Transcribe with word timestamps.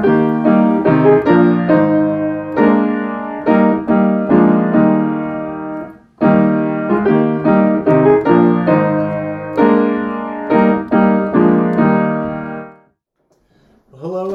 Hello 0.00 0.14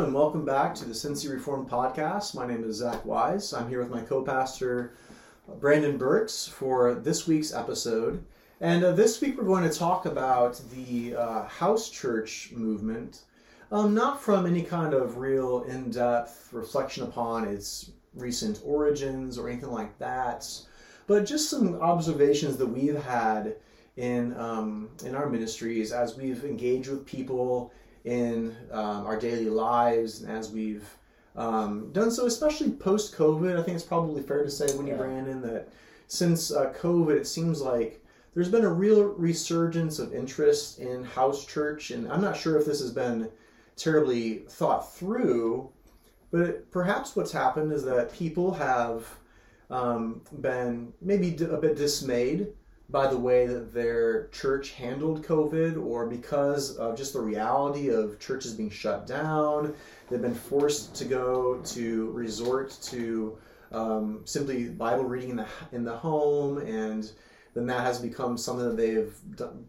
and 0.01 0.13
welcome 0.13 0.45
back 0.45 0.75
to 0.75 0.85
the 0.85 0.93
Cincy 0.93 1.31
Reformed 1.31 1.67
Podcast. 1.67 2.35
My 2.35 2.45
name 2.45 2.63
is 2.63 2.75
Zach 2.75 3.03
Wise. 3.03 3.51
I'm 3.51 3.67
here 3.67 3.79
with 3.79 3.89
my 3.89 4.01
co-pastor 4.01 4.93
Brandon 5.59 5.97
Burks 5.97 6.47
for 6.47 6.93
this 6.93 7.25
week's 7.25 7.51
episode. 7.51 8.23
And 8.61 8.83
uh, 8.83 8.91
this 8.91 9.19
week 9.19 9.35
we're 9.35 9.45
going 9.45 9.67
to 9.67 9.75
talk 9.75 10.05
about 10.05 10.61
the 10.75 11.15
uh, 11.15 11.47
house 11.47 11.89
church 11.89 12.51
movement, 12.53 13.23
um, 13.75 13.93
not 13.93 14.21
from 14.21 14.45
any 14.45 14.61
kind 14.61 14.93
of 14.93 15.17
real 15.17 15.63
in-depth 15.63 16.49
reflection 16.53 17.03
upon 17.03 17.45
its 17.45 17.91
recent 18.13 18.61
origins 18.63 19.37
or 19.37 19.49
anything 19.49 19.71
like 19.71 19.97
that, 19.99 20.49
but 21.07 21.25
just 21.25 21.49
some 21.49 21.75
observations 21.81 22.55
that 22.55 22.67
we've 22.67 23.03
had 23.03 23.57
in 23.97 24.33
um, 24.37 24.89
in 25.03 25.13
our 25.13 25.29
ministries 25.29 25.91
as 25.91 26.15
we've 26.15 26.45
engaged 26.45 26.89
with 26.89 27.05
people 27.05 27.73
in 28.05 28.55
um, 28.71 29.05
our 29.05 29.19
daily 29.19 29.49
lives 29.49 30.21
and 30.21 30.31
as 30.31 30.51
we've 30.51 30.87
um, 31.35 31.91
done 31.91 32.09
so, 32.11 32.27
especially 32.27 32.71
post 32.71 33.13
COVID. 33.15 33.59
I 33.59 33.63
think 33.63 33.75
it's 33.75 33.83
probably 33.83 34.21
fair 34.21 34.43
to 34.43 34.49
say, 34.49 34.67
when 34.77 34.87
you 34.87 34.93
Yeah. 34.93 34.99
Brandon, 34.99 35.41
that 35.41 35.67
since 36.07 36.49
uh, 36.49 36.71
COVID, 36.79 37.17
it 37.17 37.27
seems 37.27 37.61
like 37.61 38.01
there's 38.33 38.49
been 38.49 38.63
a 38.63 38.73
real 38.73 39.03
resurgence 39.03 39.99
of 39.99 40.13
interest 40.13 40.79
in 40.79 41.03
house 41.03 41.45
church, 41.45 41.91
and 41.91 42.09
I'm 42.09 42.21
not 42.21 42.37
sure 42.37 42.57
if 42.57 42.65
this 42.65 42.79
has 42.79 42.91
been 42.91 43.29
terribly 43.75 44.45
thought 44.49 44.93
through, 44.93 45.69
but 46.31 46.69
perhaps 46.71 47.15
what's 47.15 47.31
happened 47.31 47.71
is 47.71 47.83
that 47.85 48.13
people 48.13 48.53
have 48.53 49.07
um, 49.69 50.21
been 50.41 50.93
maybe 51.01 51.35
a 51.45 51.57
bit 51.57 51.75
dismayed 51.75 52.47
by 52.89 53.07
the 53.07 53.17
way 53.17 53.47
that 53.47 53.73
their 53.73 54.27
church 54.27 54.71
handled 54.71 55.25
COVID, 55.25 55.83
or 55.83 56.05
because 56.05 56.77
of 56.77 56.95
just 56.95 57.13
the 57.13 57.19
reality 57.19 57.89
of 57.89 58.19
churches 58.19 58.53
being 58.53 58.69
shut 58.69 59.07
down. 59.07 59.73
They've 60.09 60.21
been 60.21 60.35
forced 60.35 60.93
to 60.95 61.05
go 61.05 61.61
to 61.63 62.11
resort 62.11 62.77
to 62.83 63.37
um, 63.71 64.21
simply 64.25 64.69
Bible 64.69 65.03
reading 65.03 65.31
in 65.31 65.37
the 65.37 65.47
in 65.71 65.83
the 65.83 65.95
home, 65.95 66.59
and 66.59 67.11
then 67.55 67.65
that 67.65 67.81
has 67.81 67.99
become 67.99 68.37
something 68.37 68.67
that 68.67 68.77
they've 68.77 69.15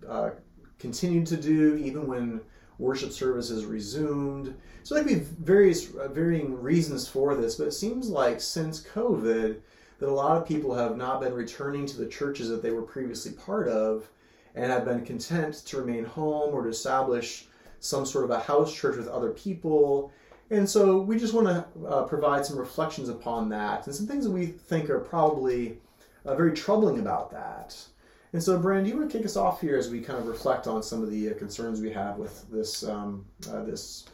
uh, 0.07 0.31
continued 0.79 1.27
to 1.29 1.37
do 1.37 1.77
even 1.77 2.07
when 2.07 2.41
worship 2.79 3.13
services 3.13 3.65
resumed. 3.65 4.55
So 4.83 4.95
there 4.95 5.05
could 5.05 5.13
be 5.13 5.27
various 5.43 5.95
uh, 5.95 6.09
varying 6.09 6.61
reasons 6.61 7.09
for 7.09 7.35
this, 7.35 7.57
but 7.57 7.69
it 7.69 7.73
seems 7.73 8.09
like 8.09 8.41
since 8.41 8.83
COVID 8.83 9.57
that 9.99 10.09
a 10.09 10.13
lot 10.13 10.37
of 10.37 10.47
people 10.47 10.75
have 10.75 10.97
not 10.97 11.21
been 11.21 11.33
returning 11.33 11.87
to 11.87 11.97
the 11.97 12.07
churches 12.07 12.49
that 12.49 12.63
they 12.63 12.71
were 12.71 12.83
previously 12.83 13.33
part 13.33 13.69
of 13.69 14.09
and 14.55 14.71
have 14.71 14.85
been 14.85 15.05
content 15.05 15.55
to 15.67 15.79
remain 15.79 16.05
home 16.05 16.55
or 16.55 16.65
to 16.65 16.69
establish 16.69 17.47
some 17.81 18.07
sort 18.07 18.25
of 18.25 18.31
a 18.31 18.41
house 18.41 18.75
church 18.75 18.97
with 18.97 19.09
other 19.09 19.31
people. 19.31 20.13
And 20.51 20.69
so 20.69 20.99
we 20.99 21.19
just 21.19 21.35
want 21.35 21.47
to 21.47 21.87
uh, 21.87 22.03
provide 22.05 22.47
some 22.47 22.57
reflections 22.57 23.09
upon 23.09 23.49
that 23.51 23.87
and 23.87 23.95
some 23.95 24.07
things 24.07 24.25
that 24.25 24.31
we 24.31 24.47
think 24.47 24.91
are 24.91 25.01
probably 25.01 25.79
uh, 26.25 26.35
very 26.35 26.53
troubling 26.53 26.99
about 26.99 27.31
that. 27.33 27.77
And 28.33 28.43
so, 28.43 28.59
Brand, 28.59 28.85
do 28.85 28.91
you 28.91 28.99
want 28.99 29.11
to 29.11 29.17
kick 29.17 29.27
us 29.27 29.37
off 29.37 29.61
here 29.61 29.77
as 29.77 29.91
we 29.91 30.01
kind 30.01 30.19
of 30.19 30.27
reflect 30.27 30.67
on 30.67 30.83
some 30.83 31.03
of 31.03 31.11
the 31.11 31.31
uh, 31.31 31.35
concerns 31.35 31.81
we 31.81 31.93
have 31.93 32.17
with 32.17 32.51
this 32.51 32.85
um, 32.85 33.25
uh, 33.51 33.63
this 33.63 34.05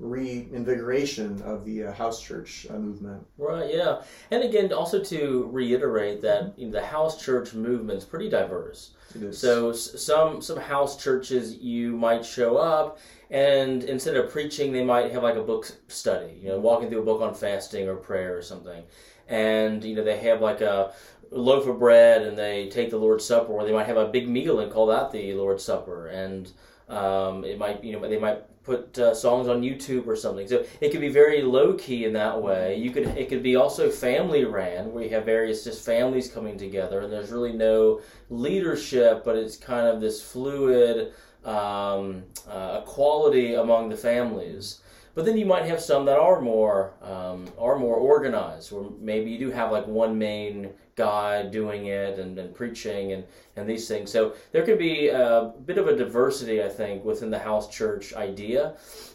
reinvigoration 0.00 1.42
of 1.42 1.64
the 1.64 1.84
uh, 1.84 1.92
house 1.92 2.22
church 2.22 2.66
uh, 2.70 2.74
movement? 2.74 3.26
Right, 3.36 3.74
yeah. 3.74 4.02
And 4.30 4.42
again, 4.44 4.72
also 4.72 5.02
to 5.04 5.48
reiterate 5.52 6.22
that 6.22 6.58
you 6.58 6.66
know, 6.66 6.72
the 6.72 6.84
house 6.84 7.22
church 7.22 7.54
movement 7.54 7.98
is 7.98 8.04
pretty 8.04 8.28
diverse. 8.28 8.92
It 9.14 9.22
is. 9.22 9.38
So 9.38 9.72
some 9.72 10.42
some 10.42 10.58
house 10.58 11.02
churches 11.02 11.56
you 11.56 11.96
might 11.96 12.24
show 12.24 12.58
up 12.58 12.98
and 13.30 13.84
instead 13.84 14.16
of 14.16 14.30
preaching 14.30 14.72
they 14.72 14.84
might 14.84 15.12
have 15.12 15.22
like 15.22 15.36
a 15.36 15.42
book 15.42 15.70
study, 15.88 16.38
you 16.42 16.48
know, 16.48 16.58
walking 16.58 16.88
through 16.88 17.02
a 17.02 17.04
book 17.04 17.22
on 17.22 17.34
fasting 17.34 17.88
or 17.88 17.96
prayer 17.96 18.36
or 18.36 18.42
something. 18.42 18.82
And 19.28 19.84
you 19.84 19.94
know, 19.94 20.04
they 20.04 20.18
have 20.18 20.40
like 20.40 20.60
a 20.60 20.92
loaf 21.30 21.66
of 21.66 21.78
bread 21.78 22.22
and 22.22 22.38
they 22.38 22.68
take 22.68 22.90
the 22.90 22.96
Lord's 22.96 23.24
Supper 23.24 23.52
or 23.52 23.64
they 23.64 23.72
might 23.72 23.86
have 23.86 23.96
a 23.96 24.08
big 24.08 24.28
meal 24.28 24.60
and 24.60 24.72
call 24.72 24.86
that 24.86 25.10
the 25.10 25.34
Lord's 25.34 25.64
Supper 25.64 26.08
and 26.08 26.50
um, 26.88 27.44
it 27.44 27.58
might 27.58 27.84
you 27.84 27.92
know 27.92 28.08
they 28.08 28.18
might 28.18 28.42
put 28.68 28.98
uh, 28.98 29.14
songs 29.14 29.48
on 29.48 29.62
YouTube 29.62 30.06
or 30.06 30.14
something. 30.14 30.46
So 30.46 30.64
it 30.82 30.90
could 30.90 31.00
be 31.00 31.08
very 31.08 31.40
low 31.40 31.72
key 31.72 32.04
in 32.04 32.12
that 32.12 32.40
way. 32.40 32.76
You 32.76 32.90
could 32.90 33.06
it 33.06 33.28
could 33.28 33.42
be 33.42 33.56
also 33.56 33.90
family 33.90 34.44
ran 34.44 34.92
where 34.92 35.04
you 35.04 35.10
have 35.10 35.24
various 35.24 35.64
just 35.64 35.84
families 35.84 36.30
coming 36.30 36.58
together 36.58 37.00
and 37.00 37.12
there's 37.12 37.30
really 37.30 37.52
no 37.52 38.00
leadership, 38.30 39.24
but 39.24 39.36
it's 39.36 39.56
kind 39.56 39.86
of 39.86 40.00
this 40.00 40.22
fluid 40.22 41.12
um, 41.44 42.24
uh, 42.48 42.80
equality 42.82 43.54
among 43.54 43.88
the 43.88 43.96
families. 43.96 44.80
But 45.14 45.24
then 45.24 45.36
you 45.36 45.46
might 45.46 45.64
have 45.64 45.80
some 45.80 46.04
that 46.04 46.18
are 46.18 46.40
more 46.40 46.92
um, 47.02 47.48
are 47.58 47.78
more 47.78 47.96
organized, 47.96 48.70
where 48.70 48.84
maybe 49.00 49.30
you 49.30 49.38
do 49.38 49.50
have 49.50 49.72
like 49.72 49.86
one 49.86 50.16
main 50.16 50.70
guy 51.02 51.44
doing 51.46 51.86
it 51.86 52.18
and, 52.18 52.38
and 52.38 52.54
preaching 52.54 53.12
and, 53.12 53.24
and 53.56 53.68
these 53.68 53.86
things. 53.88 54.10
So 54.10 54.34
there 54.52 54.64
could 54.66 54.78
be 54.78 55.08
a 55.08 55.52
bit 55.64 55.78
of 55.78 55.86
a 55.86 55.96
diversity, 55.96 56.62
I 56.62 56.68
think, 56.68 57.04
within 57.04 57.30
the 57.30 57.38
house 57.38 57.68
church 57.70 58.12
idea. 58.14 58.74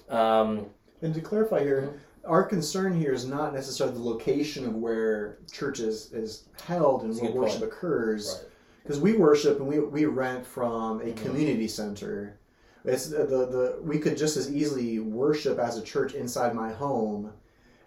Um, 0.10 0.66
And 1.02 1.14
to 1.14 1.22
clarify 1.22 1.60
here, 1.64 2.00
our 2.26 2.44
concern 2.44 2.98
here 2.98 3.12
is 3.12 3.26
not 3.26 3.54
necessarily 3.54 3.96
the 3.98 4.04
location 4.04 4.66
of 4.66 4.76
where 4.76 5.40
church 5.52 5.80
is, 5.82 6.14
is 6.14 6.46
held 6.66 7.04
and 7.04 7.14
where 7.20 7.32
worship 7.32 7.60
point. 7.60 7.72
occurs. 7.74 8.40
Right. 8.42 8.50
Because 8.84 9.00
we 9.02 9.14
worship 9.14 9.60
and 9.60 9.68
we, 9.68 9.80
we 9.80 10.06
rent 10.06 10.46
from 10.46 11.02
a 11.02 11.06
Mhm. 11.06 11.18
community 11.18 11.68
center. 11.68 12.38
It's 12.86 13.08
the, 13.08 13.20
the, 13.26 13.42
the 13.56 13.78
we 13.82 13.98
could 13.98 14.18
just 14.18 14.36
as 14.38 14.48
easily 14.54 15.00
worship 15.00 15.58
as 15.60 15.78
a 15.78 15.82
church 15.82 16.14
inside 16.16 16.54
my 16.56 16.72
home. 16.72 17.32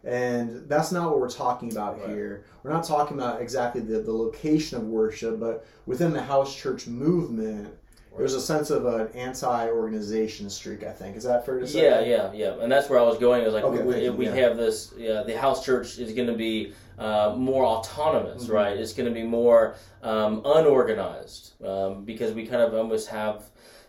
And 0.06 0.68
that's 0.68 0.92
not 0.92 1.10
what 1.10 1.18
we're 1.20 1.28
talking 1.28 1.72
about 1.72 1.98
Right. 2.00 2.10
here. 2.10 2.44
We're 2.62 2.72
not 2.72 2.84
talking 2.84 3.18
about 3.18 3.42
exactly 3.42 3.80
the, 3.80 3.98
the 3.98 4.12
location 4.12 4.78
of 4.78 4.84
worship, 4.84 5.40
but 5.40 5.66
within 5.86 6.12
the 6.12 6.22
house 6.22 6.54
church 6.54 6.86
movement, 6.86 7.74
there's 8.16 8.34
a 8.34 8.40
sense 8.40 8.70
of 8.70 8.86
an 8.86 9.08
anti-organization 9.14 10.48
streak. 10.48 10.84
I 10.84 10.92
think 10.92 11.16
is 11.16 11.24
that 11.24 11.44
fair 11.44 11.58
to 11.58 11.66
say? 11.66 11.82
Yeah, 11.82 12.00
yeah, 12.00 12.32
yeah, 12.32 12.62
and 12.62 12.70
that's 12.72 12.88
where 12.88 12.98
I 12.98 13.02
was 13.02 13.18
going. 13.18 13.42
Is 13.42 13.52
like 13.52 13.64
Okay, 13.64 13.82
we, 13.82 14.04
you, 14.04 14.12
we 14.12 14.26
yeah. 14.26 14.34
have 14.36 14.56
this. 14.56 14.94
Yeah, 14.96 15.22
the 15.22 15.36
house 15.36 15.64
church 15.64 15.98
is 15.98 16.12
going 16.14 16.28
to 16.28 16.34
be 16.34 16.72
uh, 16.98 17.34
more 17.36 17.64
autonomous, 17.66 18.46
Mhm. 18.46 18.52
right? 18.52 18.76
It's 18.76 18.94
going 18.94 19.08
to 19.08 19.14
be 19.14 19.22
more 19.26 19.74
um, 20.02 20.40
unorganized 20.46 21.62
um, 21.62 22.04
because 22.04 22.32
we 22.32 22.46
kind 22.46 22.62
of 22.62 22.72
almost 22.74 23.08
have. 23.08 23.42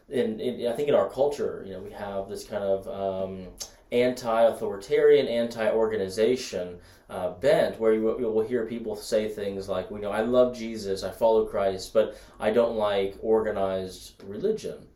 In, 0.10 0.40
in 0.40 0.68
I 0.68 0.74
think 0.74 0.90
in 0.90 0.96
our 0.96 1.10
culture, 1.10 1.64
you 1.66 1.74
know, 1.74 1.80
we 1.80 1.92
have 1.92 2.28
this 2.28 2.44
kind 2.44 2.64
of 2.64 2.88
um, 2.88 3.48
anti-authoritarian, 3.92 5.28
anti-organization 5.28 6.78
uh, 7.10 7.32
bent, 7.32 7.80
where 7.80 7.94
you, 7.94 8.02
will- 8.02 8.20
you 8.20 8.30
will 8.30 8.46
hear 8.46 8.66
people 8.66 8.96
say 8.96 9.30
things 9.30 9.70
like, 9.70 9.90
"You 9.90 10.00
know, 10.00 10.12
I 10.12 10.22
love 10.22 10.56
Jesus, 10.56 11.04
I 11.04 11.12
follow 11.12 11.46
Christ, 11.46 11.94
but 11.94 12.18
I 12.40 12.52
don't 12.52 12.76
like 12.76 13.16
organized 13.22 14.22
religion." 14.26 14.88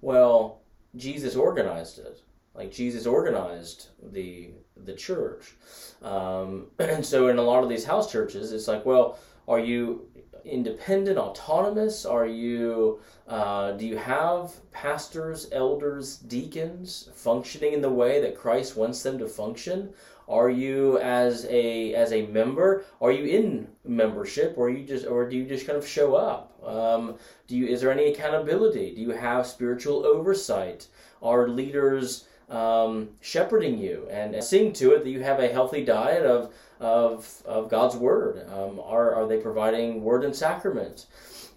Well, 0.00 0.60
Jesus 0.96 1.36
organized 1.36 1.98
it. 1.98 2.22
Like 2.54 2.72
Jesus 2.72 3.06
organized 3.06 3.88
the 4.12 4.50
the 4.84 4.94
church, 4.94 5.54
um, 6.02 6.68
and 6.78 7.04
so 7.04 7.28
in 7.28 7.38
a 7.38 7.42
lot 7.42 7.62
of 7.62 7.68
these 7.68 7.84
house 7.84 8.10
churches, 8.10 8.52
it's 8.52 8.66
like, 8.68 8.84
well, 8.86 9.18
are 9.46 9.58
you 9.60 10.07
independent, 10.48 11.18
autonomous? 11.18 12.04
Are 12.04 12.26
you 12.26 13.00
uh, 13.28 13.72
do 13.72 13.86
you 13.86 13.98
have 13.98 14.52
pastors, 14.72 15.48
elders, 15.52 16.16
deacons 16.16 17.10
functioning 17.14 17.74
in 17.74 17.82
the 17.82 17.90
way 17.90 18.20
that 18.22 18.38
Christ 18.38 18.76
wants 18.76 19.02
them 19.02 19.18
to 19.18 19.28
function? 19.28 19.90
Are 20.28 20.50
you 20.50 20.98
as 20.98 21.46
a 21.48 21.94
as 21.94 22.12
a 22.12 22.26
member? 22.26 22.84
Are 23.00 23.12
you 23.12 23.24
in 23.24 23.68
membership, 23.84 24.54
or 24.56 24.70
you 24.70 24.84
just 24.84 25.06
or 25.06 25.28
do 25.28 25.36
you 25.36 25.46
just 25.46 25.66
kind 25.66 25.78
of 25.78 25.86
show 25.86 26.14
up? 26.14 26.52
Um, 26.66 27.16
do 27.46 27.56
you 27.56 27.66
is 27.66 27.80
there 27.80 27.92
any 27.92 28.12
accountability? 28.12 28.94
Do 28.94 29.00
you 29.00 29.10
have 29.10 29.46
spiritual 29.46 30.06
oversight? 30.06 30.86
Are 31.22 31.48
leaders 31.48 32.26
um, 32.48 33.10
shepherding 33.20 33.78
you 33.78 34.06
and, 34.10 34.34
and 34.34 34.44
seeing 34.44 34.72
to 34.74 34.92
it 34.92 35.04
that 35.04 35.10
you 35.10 35.22
have 35.22 35.40
a 35.40 35.48
healthy 35.52 35.84
diet 35.84 36.24
of 36.24 36.52
of, 36.80 37.42
of 37.44 37.68
God's 37.68 37.96
word? 37.96 38.48
Um, 38.48 38.80
are 38.80 39.14
are 39.14 39.26
they 39.26 39.38
providing 39.38 40.02
word 40.02 40.24
and 40.24 40.34
sacrament? 40.34 41.06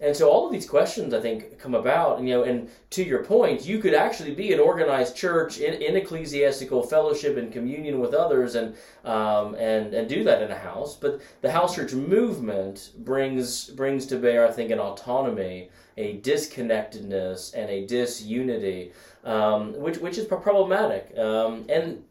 And 0.02 0.16
so 0.16 0.28
all 0.28 0.46
of 0.46 0.52
these 0.52 0.68
questions, 0.68 1.14
I 1.14 1.20
think, 1.20 1.60
come 1.60 1.76
about. 1.76 2.18
And, 2.18 2.28
you 2.28 2.34
know, 2.34 2.42
and 2.42 2.68
to 2.90 3.04
your 3.04 3.24
point, 3.24 3.64
you 3.64 3.78
could 3.78 3.94
actually 3.94 4.34
be 4.34 4.52
an 4.52 4.58
organized 4.58 5.14
church 5.14 5.58
in, 5.58 5.74
in 5.80 5.94
ecclesiastical 5.94 6.82
fellowship 6.82 7.36
and 7.36 7.52
communion 7.52 8.00
with 8.00 8.12
others, 8.12 8.56
and 8.56 8.74
um, 9.04 9.54
and 9.54 9.94
and 9.94 10.08
do 10.08 10.24
that 10.24 10.42
in 10.42 10.50
a 10.50 10.58
house. 10.58 10.96
But 10.96 11.20
the 11.40 11.52
house 11.52 11.76
church 11.76 11.92
movement 11.92 12.90
brings 12.98 13.66
brings 13.70 14.04
to 14.06 14.16
bear, 14.16 14.44
I 14.44 14.50
think, 14.50 14.72
an 14.72 14.80
autonomy, 14.80 15.70
a 15.96 16.16
disconnectedness, 16.16 17.54
and 17.54 17.70
a 17.70 17.86
disunity, 17.86 18.90
um, 19.22 19.72
which 19.80 19.98
which 19.98 20.18
is 20.18 20.24
problematic. 20.24 21.16
Um, 21.16 21.64
and 21.68 22.02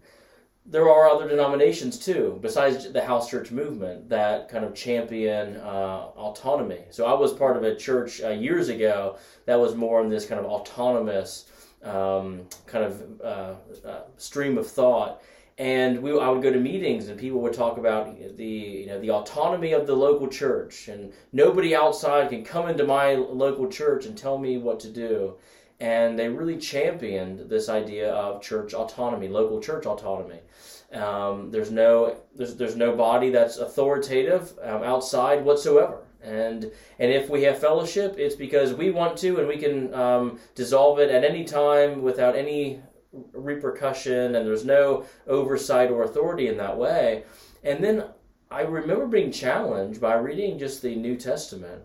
there 0.66 0.90
are 0.90 1.10
other 1.10 1.28
denominations 1.28 1.98
too, 1.98 2.38
besides 2.42 2.92
the 2.92 3.04
house 3.04 3.30
church 3.30 3.52
movement, 3.52 4.08
that 4.10 4.48
kind 4.48 4.64
of 4.64 4.76
champion 4.76 5.58
uh, 5.58 6.10
autonomy. 6.16 6.84
So 6.92 7.06
I 7.06 7.14
was 7.14 7.34
part 7.34 7.58
of 7.58 7.64
a 7.64 7.76
church 7.76 8.22
uh, 8.22 8.30
years 8.30 8.70
ago 8.70 9.18
that 9.46 9.60
was 9.60 9.76
more 9.76 10.02
in 10.02 10.10
this 10.10 10.26
kind 10.26 10.40
of 10.40 10.46
autonomous 10.46 11.46
um, 11.84 12.44
kind 12.68 12.86
of 12.86 13.22
uh, 13.22 13.56
uh 13.88 14.02
stream 14.18 14.58
of 14.60 14.68
thought. 14.68 15.24
And 15.58 16.02
we, 16.02 16.18
I 16.18 16.30
would 16.30 16.42
go 16.42 16.52
to 16.52 16.60
meetings, 16.60 17.10
and 17.10 17.20
people 17.20 17.40
would 17.42 17.54
talk 17.54 17.78
about 17.78 18.18
the, 18.38 18.46
you 18.46 18.88
know, 18.88 19.00
the 19.00 19.12
autonomy 19.12 19.74
of 19.74 19.86
the 19.86 19.96
local 19.96 20.28
church, 20.28 20.88
and 20.88 21.12
nobody 21.34 21.76
outside 21.76 22.30
can 22.30 22.44
come 22.44 22.70
into 22.70 22.84
my 22.84 23.14
local 23.14 23.68
church 23.68 24.06
and 24.06 24.18
tell 24.18 24.38
me 24.38 24.58
what 24.58 24.80
to 24.80 24.90
do 24.90 25.36
and 25.82 26.18
they 26.18 26.30
really 26.30 26.58
championed 26.58 27.50
this 27.50 27.68
idea 27.68 28.14
of 28.14 28.40
church 28.40 28.76
autonomy, 28.76 29.28
local 29.28 29.60
church 29.60 29.88
autonomy. 29.88 30.40
Um, 30.94 31.50
there's 31.50 31.72
no 31.72 32.18
there's 32.36 32.56
there's 32.56 32.76
no 32.76 32.96
body 32.96 33.32
that's 33.32 33.58
authoritative 33.58 34.54
um, 34.62 34.84
outside 34.84 35.44
whatsoever. 35.44 36.04
And 36.22 36.72
and 37.00 37.12
if 37.12 37.30
we 37.32 37.42
have 37.44 37.58
fellowship, 37.58 38.16
it's 38.20 38.36
because 38.36 38.76
we 38.76 38.92
want 38.92 39.18
to, 39.20 39.40
and 39.40 39.48
we 39.48 39.58
can 39.58 39.92
um, 39.96 40.40
dissolve 40.54 41.00
it 41.00 41.10
at 41.10 41.24
any 41.24 41.44
time 41.44 42.04
without 42.04 42.36
any 42.36 42.80
repercussion, 43.34 44.36
and 44.36 44.46
there's 44.46 44.64
no 44.64 45.06
oversight 45.28 45.90
or 45.90 46.04
authority 46.04 46.48
in 46.48 46.58
that 46.58 46.78
way. 46.78 47.24
And 47.64 47.84
then 47.84 48.06
I 48.52 48.62
remember 48.62 49.08
being 49.08 49.32
challenged 49.32 50.00
by 50.00 50.14
reading 50.14 50.60
just 50.60 50.84
the 50.84 50.96
New 50.96 51.18
Testament, 51.18 51.82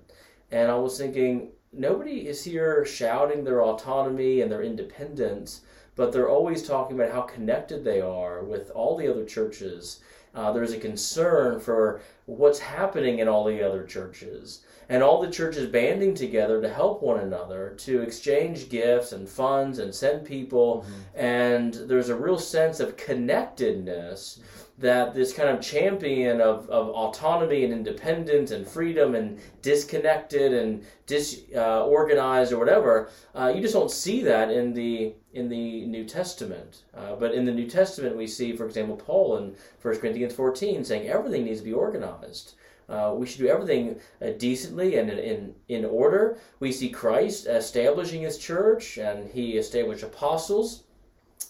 and 0.51 0.71
I 0.71 0.75
was 0.75 0.99
thinking, 0.99 1.53
nobody 1.73 2.27
is 2.27 2.45
here 2.45 2.85
shouting 2.85 3.45
their 3.45 3.63
autonomy 3.63 4.41
and 4.41 4.51
their 4.51 4.63
independence, 4.63 5.63
but 5.95 6.13
they're 6.13 6.29
always 6.29 6.67
talking 6.67 6.97
about 6.99 7.13
how 7.13 7.23
connected 7.23 7.85
they 7.85 8.01
are 8.01 8.43
with 8.43 8.71
all 8.71 8.97
the 8.97 9.09
other 9.09 9.25
churches. 9.25 10.01
Uh, 10.35 10.53
there's 10.53 10.73
a 10.73 10.79
concern 10.79 11.59
for 11.59 12.01
what's 12.27 12.59
happening 12.59 13.21
in 13.21 13.29
all 13.29 13.45
the 13.45 13.63
other 13.63 13.85
churches. 13.85 14.61
And 14.89 15.03
all 15.03 15.21
the 15.21 15.31
churches 15.31 15.69
banding 15.69 16.15
together 16.15 16.61
to 16.61 16.69
help 16.69 17.03
one 17.03 17.21
another, 17.21 17.75
to 17.79 18.03
exchange 18.03 18.69
gifts 18.69 19.13
and 19.13 19.29
funds 19.29 19.79
and 19.79 19.93
send 19.93 20.27
people. 20.27 20.85
Mm-hmm. 20.87 21.19
And 21.19 21.75
there's 21.75 22.11
a 22.11 22.15
real 22.15 22.39
sense 22.39 22.79
of 22.79 22.97
connectedness 22.97 24.41
that 24.79 25.15
this 25.15 25.33
kind 25.33 25.49
of 25.49 25.61
champion 25.63 26.41
of, 26.41 26.69
of 26.69 26.91
autonomy 26.91 27.65
and 27.65 27.73
independence 27.73 28.51
and 28.51 28.67
freedom 28.67 29.15
and 29.15 29.39
disconnected 29.63 30.53
and 30.53 30.85
disorganized 31.07 32.53
uh, 32.53 32.57
or 32.57 32.59
whatever, 32.59 33.11
uh, 33.35 33.51
you 33.55 33.63
just 33.63 33.73
don't 33.73 33.91
see 33.91 34.23
that 34.23 34.51
in 34.51 34.75
the 34.75 35.15
in 35.33 35.49
the 35.49 35.87
New 35.87 36.05
Testament. 36.05 36.83
Uh, 36.95 37.15
but 37.15 37.35
in 37.35 37.45
the 37.45 37.53
New 37.53 37.69
Testament, 37.69 38.17
we 38.17 38.27
see, 38.27 38.57
for 38.57 38.67
example, 38.67 38.97
Paul 38.97 39.37
in 39.39 39.55
1 39.83 39.99
Corinthians 39.99 40.35
14 40.35 40.85
saying 40.85 41.09
everything 41.09 41.45
needs 41.45 41.61
to 41.61 41.65
be 41.65 41.73
organized. 41.73 42.55
Uh, 42.89 43.13
we 43.17 43.27
should 43.27 43.41
do 43.41 43.49
everything 43.49 43.99
uh, 44.23 44.31
decently 44.39 44.97
and 44.97 45.11
in, 45.11 45.19
in, 45.19 45.55
in 45.69 45.85
order. 45.85 46.39
We 46.61 46.71
see 46.71 46.89
Christ 46.89 47.47
establishing 47.47 48.23
his 48.23 48.39
church, 48.39 48.97
and 48.97 49.29
he 49.29 49.59
established 49.59 50.05
apostles 50.05 50.85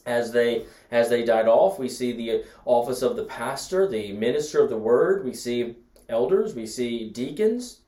as 0.05 0.33
they 0.33 0.65
as 0.91 1.09
they 1.09 1.25
died 1.25 1.49
off 1.49 1.81
we 1.81 1.89
see 1.89 2.13
the 2.13 2.45
office 2.65 3.03
of 3.03 3.17
the 3.17 3.25
pastor 3.25 3.89
the 3.89 4.13
minister 4.13 4.63
of 4.63 4.71
the 4.71 4.77
word. 4.77 5.25
We 5.25 5.35
see 5.35 5.77
elders. 6.09 6.55
We 6.55 6.67
see 6.67 7.09
deacons. 7.11 7.81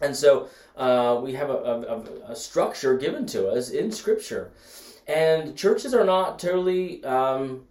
And 0.00 0.16
so 0.16 0.48
uh, 0.76 1.20
we 1.22 1.34
have 1.34 1.50
a, 1.50 1.54
a, 1.54 2.32
a, 2.32 2.36
structure 2.36 2.96
given 2.96 3.26
to 3.26 3.48
us 3.48 3.70
in 3.70 3.92
scripture. 3.92 4.52
And 5.06 5.56
churches 5.56 5.94
are 5.94 6.04
not 6.04 6.38
totally 6.38 7.04
um, 7.04 7.64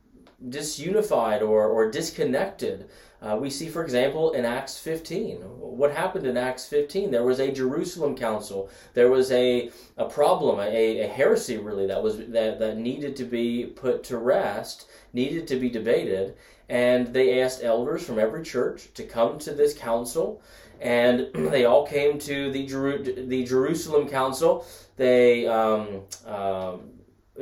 disunified 0.47 1.41
or, 1.41 1.67
or 1.67 1.89
disconnected 1.89 2.89
uh, 3.21 3.37
we 3.39 3.51
see, 3.51 3.69
for 3.69 3.83
example, 3.83 4.31
in 4.31 4.45
Acts 4.45 4.79
15. 4.79 5.37
What 5.37 5.91
happened 5.91 6.25
in 6.25 6.37
Acts 6.37 6.65
15? 6.65 7.11
There 7.11 7.23
was 7.23 7.39
a 7.39 7.51
Jerusalem 7.51 8.15
council. 8.15 8.69
There 8.95 9.11
was 9.11 9.31
a, 9.31 9.69
a 9.97 10.05
problem, 10.05 10.59
a, 10.59 11.01
a 11.01 11.07
heresy 11.07 11.57
really 11.57 11.85
that 11.85 12.01
was 12.01 12.17
that, 12.17 12.57
that 12.59 12.77
needed 12.77 13.15
to 13.17 13.23
be 13.25 13.67
put 13.67 14.03
to 14.05 14.17
rest, 14.17 14.89
needed 15.13 15.47
to 15.49 15.57
be 15.57 15.69
debated, 15.69 16.35
and 16.67 17.13
they 17.13 17.41
asked 17.41 17.63
elders 17.63 18.03
from 18.03 18.17
every 18.17 18.43
church 18.43 18.91
to 18.95 19.03
come 19.03 19.37
to 19.39 19.53
this 19.53 19.77
council, 19.77 20.41
and 20.79 21.29
they 21.33 21.65
all 21.65 21.85
came 21.85 22.17
to 22.19 22.51
the 22.51 22.65
Jeru- 22.65 23.27
the 23.27 23.43
Jerusalem 23.43 24.09
council. 24.09 24.65
They 24.97 25.45
um, 25.45 26.01
um, 26.25 26.89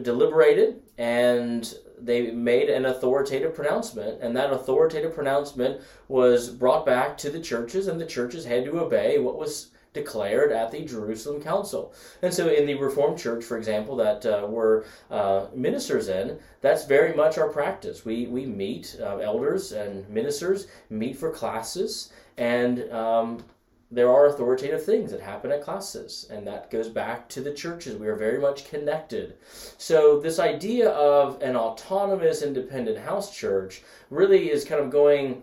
deliberated 0.01 0.81
and 0.97 1.73
they 2.01 2.31
made 2.31 2.69
an 2.69 2.85
authoritative 2.85 3.53
pronouncement, 3.53 4.21
and 4.21 4.35
that 4.35 4.51
authoritative 4.51 5.13
pronouncement 5.13 5.81
was 6.07 6.49
brought 6.49 6.85
back 6.85 7.17
to 7.19 7.29
the 7.29 7.39
churches, 7.39 7.87
and 7.87 7.99
the 7.99 8.05
churches 8.05 8.45
had 8.45 8.65
to 8.65 8.79
obey 8.79 9.19
what 9.19 9.37
was 9.37 9.71
declared 9.93 10.51
at 10.51 10.71
the 10.71 10.85
Jerusalem 10.85 11.41
Council. 11.41 11.93
And 12.21 12.33
so, 12.33 12.47
in 12.47 12.65
the 12.65 12.75
Reformed 12.75 13.17
Church, 13.17 13.43
for 13.43 13.57
example, 13.57 13.95
that 13.97 14.25
uh, 14.25 14.45
we're 14.47 14.83
uh, 15.09 15.47
ministers 15.53 16.09
in, 16.09 16.39
that's 16.61 16.85
very 16.85 17.15
much 17.15 17.37
our 17.37 17.49
practice. 17.49 18.05
We 18.05 18.27
we 18.27 18.45
meet 18.45 18.97
uh, 18.99 19.17
elders 19.17 19.71
and 19.71 20.07
ministers 20.09 20.67
meet 20.89 21.17
for 21.17 21.31
classis, 21.31 22.11
and 22.37 22.91
um, 22.91 23.43
there 23.91 24.09
are 24.09 24.27
authoritative 24.27 24.83
things 24.83 25.09
that 25.11 25.21
happen 25.21 25.51
at 25.51 25.63
classis, 25.63 26.29
and 26.29 26.45
that 26.45 26.69
goes 26.69 26.89
back 26.89 27.27
to 27.29 27.41
the 27.41 27.53
churches. 27.53 27.95
We 27.97 28.07
are 28.07 28.15
very 28.15 28.39
much 28.39 28.69
connected. 28.69 29.37
So, 29.77 30.19
this 30.19 30.37
idea 30.37 30.89
of 30.91 31.41
an 31.41 31.55
autonomous, 31.55 32.43
independent 32.43 32.99
house 32.99 33.35
church 33.35 33.81
really 34.11 34.51
is 34.51 34.63
kind 34.63 34.81
of 34.81 34.91
going 34.91 35.41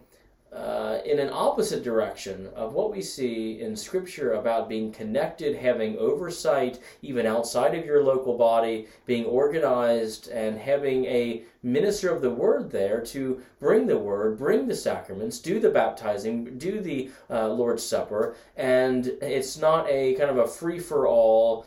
uh, 0.57 1.01
in 1.05 1.19
an 1.19 1.29
opposite 1.31 1.85
direction 1.85 2.49
of 2.57 2.73
what 2.73 2.91
we 2.91 3.03
see 3.03 3.61
in 3.61 3.77
Scripture 3.77 4.33
about 4.33 4.71
being 4.71 4.91
connected, 4.91 5.55
having 5.55 5.99
oversight 5.99 6.81
even 7.03 7.27
outside 7.27 7.75
of 7.75 7.85
your 7.85 8.03
local 8.03 8.39
body, 8.39 8.87
being 9.05 9.27
organized, 9.27 10.29
and 10.29 10.59
having 10.59 11.05
a 11.05 11.43
minister 11.63 12.11
of 12.11 12.23
the 12.23 12.31
Word 12.31 12.71
there 12.71 13.03
to 13.03 13.43
bring 13.61 13.87
the 13.87 13.99
Word, 13.99 14.39
bring 14.39 14.67
the 14.67 14.75
sacraments, 14.75 15.41
do 15.41 15.61
the 15.61 15.69
baptizing, 15.69 16.57
do 16.59 16.81
the 16.81 17.11
uh, 17.29 17.49
Lord's 17.49 17.85
Supper, 17.85 18.35
and 18.57 19.07
it's 19.21 19.59
not 19.59 19.87
a 19.91 20.15
kind 20.15 20.31
of 20.31 20.39
a 20.39 20.49
free 20.49 20.79
for 20.79 21.07
all 21.07 21.67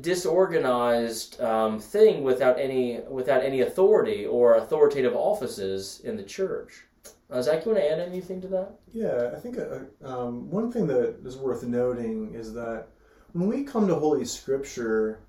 disorganized 0.00 1.40
um, 1.40 1.80
thing 1.80 2.22
without 2.22 2.58
any 2.58 3.00
without 3.10 3.42
any 3.42 3.62
authority 3.62 4.24
or 4.24 4.54
authoritative 4.54 5.14
offices 5.16 6.00
in 6.04 6.16
the 6.16 6.22
church. 6.22 6.84
Uh, 7.32 7.40
Zach, 7.40 7.64
you 7.64 7.72
want 7.72 7.82
to 7.82 7.90
add 7.90 7.98
anything 7.98 8.42
to 8.42 8.48
that? 8.48 8.74
Yeah, 8.92 9.30
I 9.34 9.40
think 9.40 9.56
uh, 9.58 10.06
um, 10.06 10.50
one 10.50 10.70
thing 10.70 10.86
that 10.88 11.16
is 11.24 11.38
worth 11.38 11.62
noting 11.62 12.34
is 12.34 12.52
that 12.52 12.88
when 13.32 13.48
we 13.48 13.64
come 13.64 13.88
to 13.88 13.94
Holy 13.94 14.26
Scripture, 14.26 15.20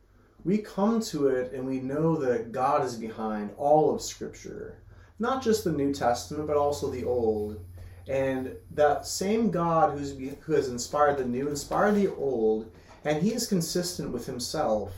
we 0.44 0.58
come 0.58 1.00
to 1.04 1.28
it 1.28 1.54
and 1.54 1.66
we 1.66 1.80
know 1.80 2.18
that 2.18 2.52
God 2.52 2.84
is 2.84 2.98
behind 2.98 3.52
all 3.58 3.96
of 3.96 4.02
Scripture, 4.02 4.84
not 5.18 5.42
just 5.42 5.64
the 5.64 5.72
New 5.72 5.94
Testament, 5.94 6.46
but 6.46 6.58
also 6.58 6.92
the 6.92 7.06
Old. 7.06 7.64
And 8.10 8.54
that 8.72 9.08
same 9.08 9.50
God 9.50 9.98
who's, 9.98 10.12
who 10.42 10.52
has 10.52 10.68
inspired 10.68 11.18
the 11.18 11.26
new, 11.26 11.48
inspired 11.48 11.96
the 11.96 12.14
old, 12.16 12.70
and 13.06 13.24
He 13.24 13.34
is 13.34 13.48
consistent 13.48 14.12
with 14.12 14.26
Himself. 14.26 14.92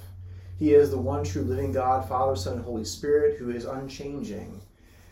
He 0.57 0.73
is 0.73 0.89
the 0.89 0.97
one 0.97 1.23
true 1.23 1.43
living 1.43 1.71
God, 1.71 2.09
Father, 2.09 2.35
Son, 2.35 2.53
and 2.55 2.65
Holy 2.65 2.83
Spirit, 2.83 3.37
who 3.37 3.51
is 3.51 3.65
unchanging. 3.65 4.59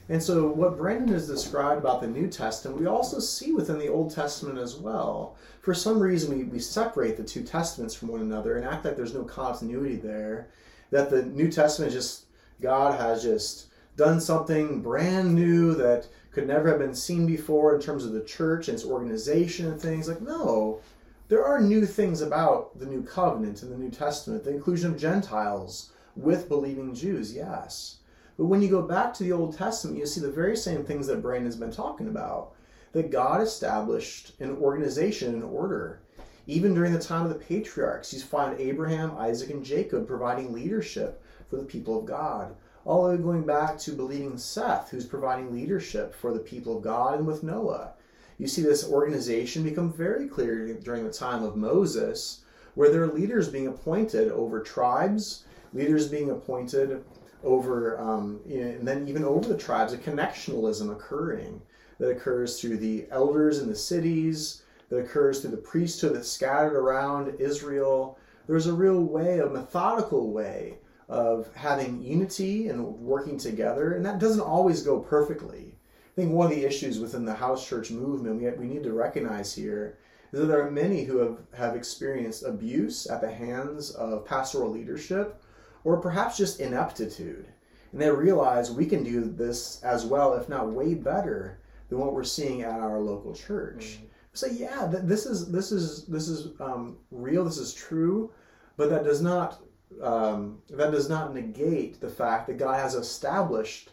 And 0.10 0.22
so, 0.22 0.48
what 0.48 0.78
Brandon 0.78 1.14
has 1.14 1.28
described 1.28 1.80
about 1.80 2.02
the 2.02 2.08
New 2.08 2.28
Testament, 2.28 2.80
we 2.80 2.88
also 2.88 3.20
see 3.20 3.54
within 3.54 3.80
the 3.80 3.88
Old 3.88 4.14
Testament 4.14 4.60
as 4.60 4.76
well. 4.76 5.38
For 5.62 5.74
some 5.74 6.00
reason, 6.00 6.38
we, 6.38 6.44
we 6.44 6.60
separate 6.60 7.16
the 7.16 7.24
two 7.24 7.44
Testaments 7.44 7.96
from 7.96 8.10
one 8.10 8.20
another 8.20 8.58
and 8.58 8.66
act 8.66 8.84
like 8.84 8.98
there's 8.98 9.14
no 9.14 9.24
continuity 9.24 9.96
there. 9.96 10.50
That 10.92 11.10
the 11.10 11.24
New 11.24 11.50
Testament 11.50 11.94
just, 11.94 12.26
God 12.62 13.00
has 13.00 13.24
just 13.24 13.68
done 13.96 14.20
something 14.20 14.82
brand 14.82 15.34
new 15.34 15.74
that 15.76 16.08
could 16.32 16.48
never 16.48 16.68
have 16.68 16.80
been 16.80 16.96
seen 16.96 17.26
before 17.26 17.76
in 17.76 17.82
terms 17.82 18.06
of 18.06 18.12
the 18.12 18.24
church 18.24 18.68
and 18.68 18.76
its 18.76 18.86
organization 18.86 19.68
and 19.68 19.80
things. 19.80 20.10
Like, 20.10 20.22
no, 20.22 20.82
there 21.30 21.46
are 21.46 21.62
new 21.62 21.86
things 21.86 22.22
about 22.22 22.78
the 22.78 22.86
New 22.86 23.04
Covenant 23.04 23.64
in 23.64 23.70
the 23.70 23.78
New 23.78 23.90
Testament. 23.90 24.44
The 24.44 24.54
inclusion 24.54 24.92
of 24.92 25.00
Gentiles 25.00 25.92
with 26.16 26.50
believing 26.50 26.94
Jews, 26.94 27.34
yes. 27.34 27.98
But 28.38 28.46
when 28.46 28.62
you 28.62 28.70
go 28.70 28.82
back 28.82 29.14
to 29.14 29.24
the 29.24 29.32
Old 29.32 29.56
Testament, 29.56 29.98
you 29.98 30.06
see 30.06 30.22
the 30.22 30.32
very 30.32 30.58
same 30.58 30.84
things 30.84 31.08
that 31.08 31.22
Brandon's 31.22 31.56
been 31.56 31.72
talking 31.72 32.08
about. 32.08 32.54
That 32.94 33.12
God 33.12 33.42
established 33.42 34.34
an 34.40 34.58
organization 34.58 35.34
and 35.34 35.44
order. 35.44 36.02
Even 36.46 36.74
during 36.74 36.94
the 36.94 37.00
time 37.00 37.26
of 37.26 37.30
the 37.30 37.46
patriarchs, 37.46 38.14
you 38.14 38.20
find 38.20 38.60
Abraham, 38.60 39.16
Isaac, 39.18 39.50
and 39.50 39.64
Jacob 39.64 40.08
providing 40.08 40.52
leadership 40.52 41.24
for 41.50 41.58
the 41.58 41.64
people 41.64 42.00
of 42.00 42.06
God. 42.06 42.56
All 42.86 43.04
the 43.08 43.16
way 43.16 43.22
going 43.22 43.46
back 43.46 43.78
to 43.80 43.92
believing 43.92 44.38
Seth, 44.38 44.90
who's 44.90 45.06
providing 45.06 45.54
leadership 45.54 46.14
for 46.14 46.34
the 46.34 46.40
people 46.40 46.78
of 46.78 46.84
God, 46.84 47.18
and 47.18 47.28
with 47.28 47.44
Noah. 47.44 47.94
You 48.38 48.48
see 48.48 48.62
this 48.62 48.90
organization 48.90 49.64
become 49.64 49.94
very 49.94 50.28
clear 50.28 50.74
during 50.74 51.06
the 51.06 51.14
time 51.14 51.44
of 51.44 51.56
Moses, 51.56 52.42
where 52.74 52.92
there 52.92 53.04
are 53.04 53.14
leaders 53.14 53.48
being 53.48 53.68
appointed 53.68 54.32
over 54.32 54.60
tribes, 54.60 55.46
leaders 55.74 56.10
being 56.10 56.30
appointed 56.30 57.04
over, 57.44 58.00
um, 58.00 58.40
and 58.46 58.88
then 58.88 59.08
even 59.08 59.24
over 59.24 59.48
the 59.48 59.58
tribes, 59.58 59.94
a 59.94 59.98
connectionalism 59.98 60.92
occurring 60.92 61.62
that 62.00 62.10
occurs 62.10 62.60
through 62.60 62.78
the 62.78 63.06
elders 63.12 63.60
in 63.60 63.68
the 63.68 63.76
cities, 63.76 64.64
that 64.90 64.98
occurs 64.98 65.42
through 65.42 65.52
the 65.52 65.58
priesthood 65.58 66.16
that's 66.16 66.32
scattered 66.32 66.76
around 66.76 67.36
Israel. 67.40 68.18
There's 68.48 68.68
a 68.68 68.74
real 68.74 69.02
way, 69.02 69.40
a 69.40 69.48
methodical 69.48 70.32
way 70.32 70.78
of 71.10 71.54
having 71.56 72.02
unity 72.02 72.70
and 72.70 72.84
working 73.00 73.38
together, 73.38 73.94
and 73.94 74.06
that 74.06 74.20
doesn't 74.20 74.42
always 74.42 74.82
go 74.82 75.00
perfectly. 75.00 75.76
I 75.76 76.16
think 76.16 76.32
one 76.32 76.52
of 76.52 76.56
the 76.56 76.66
issues 76.66 77.00
within 77.00 77.26
the 77.26 77.34
house 77.34 77.68
church 77.68 77.92
movement 77.92 78.42
we, 78.42 78.50
we 78.52 78.74
need 78.74 78.84
to 78.84 78.94
recognize 78.94 79.54
here 79.54 79.98
is 80.32 80.40
that 80.40 80.46
there 80.46 80.66
are 80.66 80.72
many 80.72 81.04
who 81.04 81.18
have, 81.18 81.38
have 81.56 81.76
experienced 81.76 82.44
abuse 82.44 83.08
at 83.08 83.22
the 83.22 83.32
hands 83.32 83.92
of 83.92 84.26
pastoral 84.26 84.72
leadership 84.72 85.43
or 85.84 85.98
perhaps 85.98 86.38
just 86.38 86.60
ineptitude. 86.60 87.48
And 87.92 88.02
they 88.02 88.10
realize 88.10 88.72
we 88.72 88.86
can 88.86 89.04
do 89.04 89.24
this 89.26 89.82
as 89.84 90.06
well, 90.06 90.34
if 90.34 90.50
not 90.50 90.72
way 90.72 90.96
better, 90.96 91.60
than 91.90 92.00
what 92.00 92.14
we're 92.14 92.24
seeing 92.24 92.64
at 92.64 92.80
our 92.80 93.00
local 93.00 93.34
church. 93.34 93.98
Mm-hmm. 93.98 94.06
So, 94.34 94.48
yeah, 94.48 94.88
this 94.90 95.28
is 95.28 95.52
this 95.52 95.72
is 95.72 96.06
this 96.06 96.28
is 96.28 96.60
um, 96.60 96.98
real. 97.12 97.46
This 97.46 97.60
is 97.60 97.72
true, 97.72 98.32
but 98.78 98.90
that 98.90 99.04
does 99.04 99.22
not 99.22 99.62
um, 100.02 100.58
that 100.72 100.92
does 100.92 101.08
not 101.08 101.36
negate 101.36 102.02
the 102.02 102.10
fact 102.10 102.48
that 102.48 102.58
God 102.58 102.80
has 102.80 102.96
established 102.96 103.92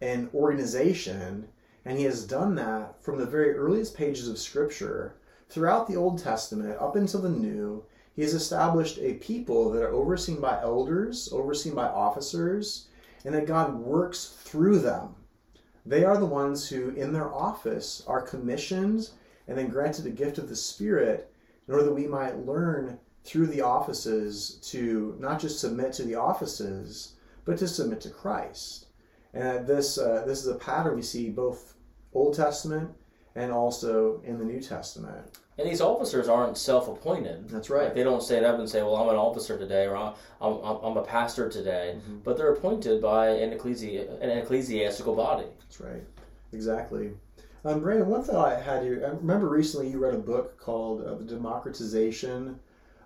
an 0.00 0.30
organization, 0.32 1.48
and 1.84 1.98
He 1.98 2.04
has 2.04 2.24
done 2.24 2.54
that 2.54 3.02
from 3.02 3.18
the 3.18 3.26
very 3.26 3.56
earliest 3.56 3.96
pages 3.96 4.28
of 4.28 4.38
Scripture 4.38 5.16
throughout 5.48 5.88
the 5.88 5.96
Old 5.96 6.22
Testament 6.22 6.76
up 6.78 6.94
until 6.94 7.22
the 7.22 7.28
New. 7.28 7.84
He 8.14 8.22
has 8.22 8.34
established 8.34 8.98
a 8.98 9.14
people 9.14 9.70
that 9.70 9.82
are 9.82 9.92
overseen 9.92 10.40
by 10.40 10.60
elders, 10.60 11.28
overseen 11.32 11.74
by 11.74 11.86
officers, 11.86 12.88
and 13.24 13.34
that 13.34 13.46
God 13.46 13.74
works 13.74 14.36
through 14.44 14.80
them. 14.80 15.14
They 15.86 16.04
are 16.04 16.18
the 16.18 16.26
ones 16.26 16.68
who, 16.68 16.90
in 16.90 17.12
their 17.12 17.32
office, 17.32 18.02
are 18.06 18.20
commissioned 18.20 19.10
and 19.48 19.56
then 19.56 19.68
granted 19.68 20.02
the 20.02 20.10
gift 20.10 20.38
of 20.38 20.48
the 20.48 20.56
Spirit 20.56 21.32
in 21.66 21.74
order 21.74 21.86
that 21.86 21.94
we 21.94 22.06
might 22.06 22.46
learn 22.46 22.98
through 23.24 23.46
the 23.46 23.62
offices 23.62 24.58
to 24.62 25.16
not 25.18 25.40
just 25.40 25.60
submit 25.60 25.92
to 25.94 26.02
the 26.02 26.14
offices, 26.14 27.14
but 27.44 27.58
to 27.58 27.68
submit 27.68 28.00
to 28.02 28.10
Christ. 28.10 28.86
And 29.32 29.66
this 29.66 29.98
uh, 29.98 30.24
this 30.26 30.40
is 30.40 30.48
a 30.48 30.54
pattern 30.56 30.96
we 30.96 31.02
see 31.02 31.30
both 31.30 31.74
Old 32.12 32.34
Testament 32.34 32.90
and 33.34 33.52
also 33.52 34.20
in 34.24 34.38
the 34.38 34.44
New 34.44 34.60
Testament. 34.60 35.38
And 35.58 35.68
these 35.68 35.80
officers 35.82 36.26
aren't 36.28 36.56
self-appointed. 36.56 37.50
That's 37.50 37.68
right. 37.68 37.84
Like 37.84 37.94
they 37.94 38.02
don't 38.02 38.22
stand 38.22 38.46
up 38.46 38.58
and 38.58 38.68
say, 38.68 38.82
"Well, 38.82 38.96
I'm 38.96 39.10
an 39.10 39.16
officer 39.16 39.58
today," 39.58 39.86
or 39.86 39.96
"I'm 39.96 40.14
I'm, 40.40 40.54
I'm 40.82 40.96
a 40.96 41.02
pastor 41.02 41.50
today," 41.50 41.96
mm-hmm. 41.96 42.18
but 42.24 42.38
they're 42.38 42.52
appointed 42.52 43.02
by 43.02 43.28
an, 43.28 43.56
ecclesi- 43.56 44.08
an 44.22 44.30
ecclesiastical 44.30 45.14
body. 45.14 45.46
That's 45.60 45.80
right. 45.80 46.02
Exactly. 46.52 47.12
Um, 47.64 47.80
Brandon, 47.80 48.08
one 48.08 48.22
thought 48.22 48.50
I 48.50 48.58
had 48.58 48.82
here. 48.82 49.02
I 49.04 49.10
remember 49.10 49.48
recently 49.48 49.90
you 49.90 49.98
read 49.98 50.14
a 50.14 50.18
book 50.18 50.58
called 50.58 51.04
uh, 51.04 51.16
"The 51.16 51.24
Democratization 51.24 52.58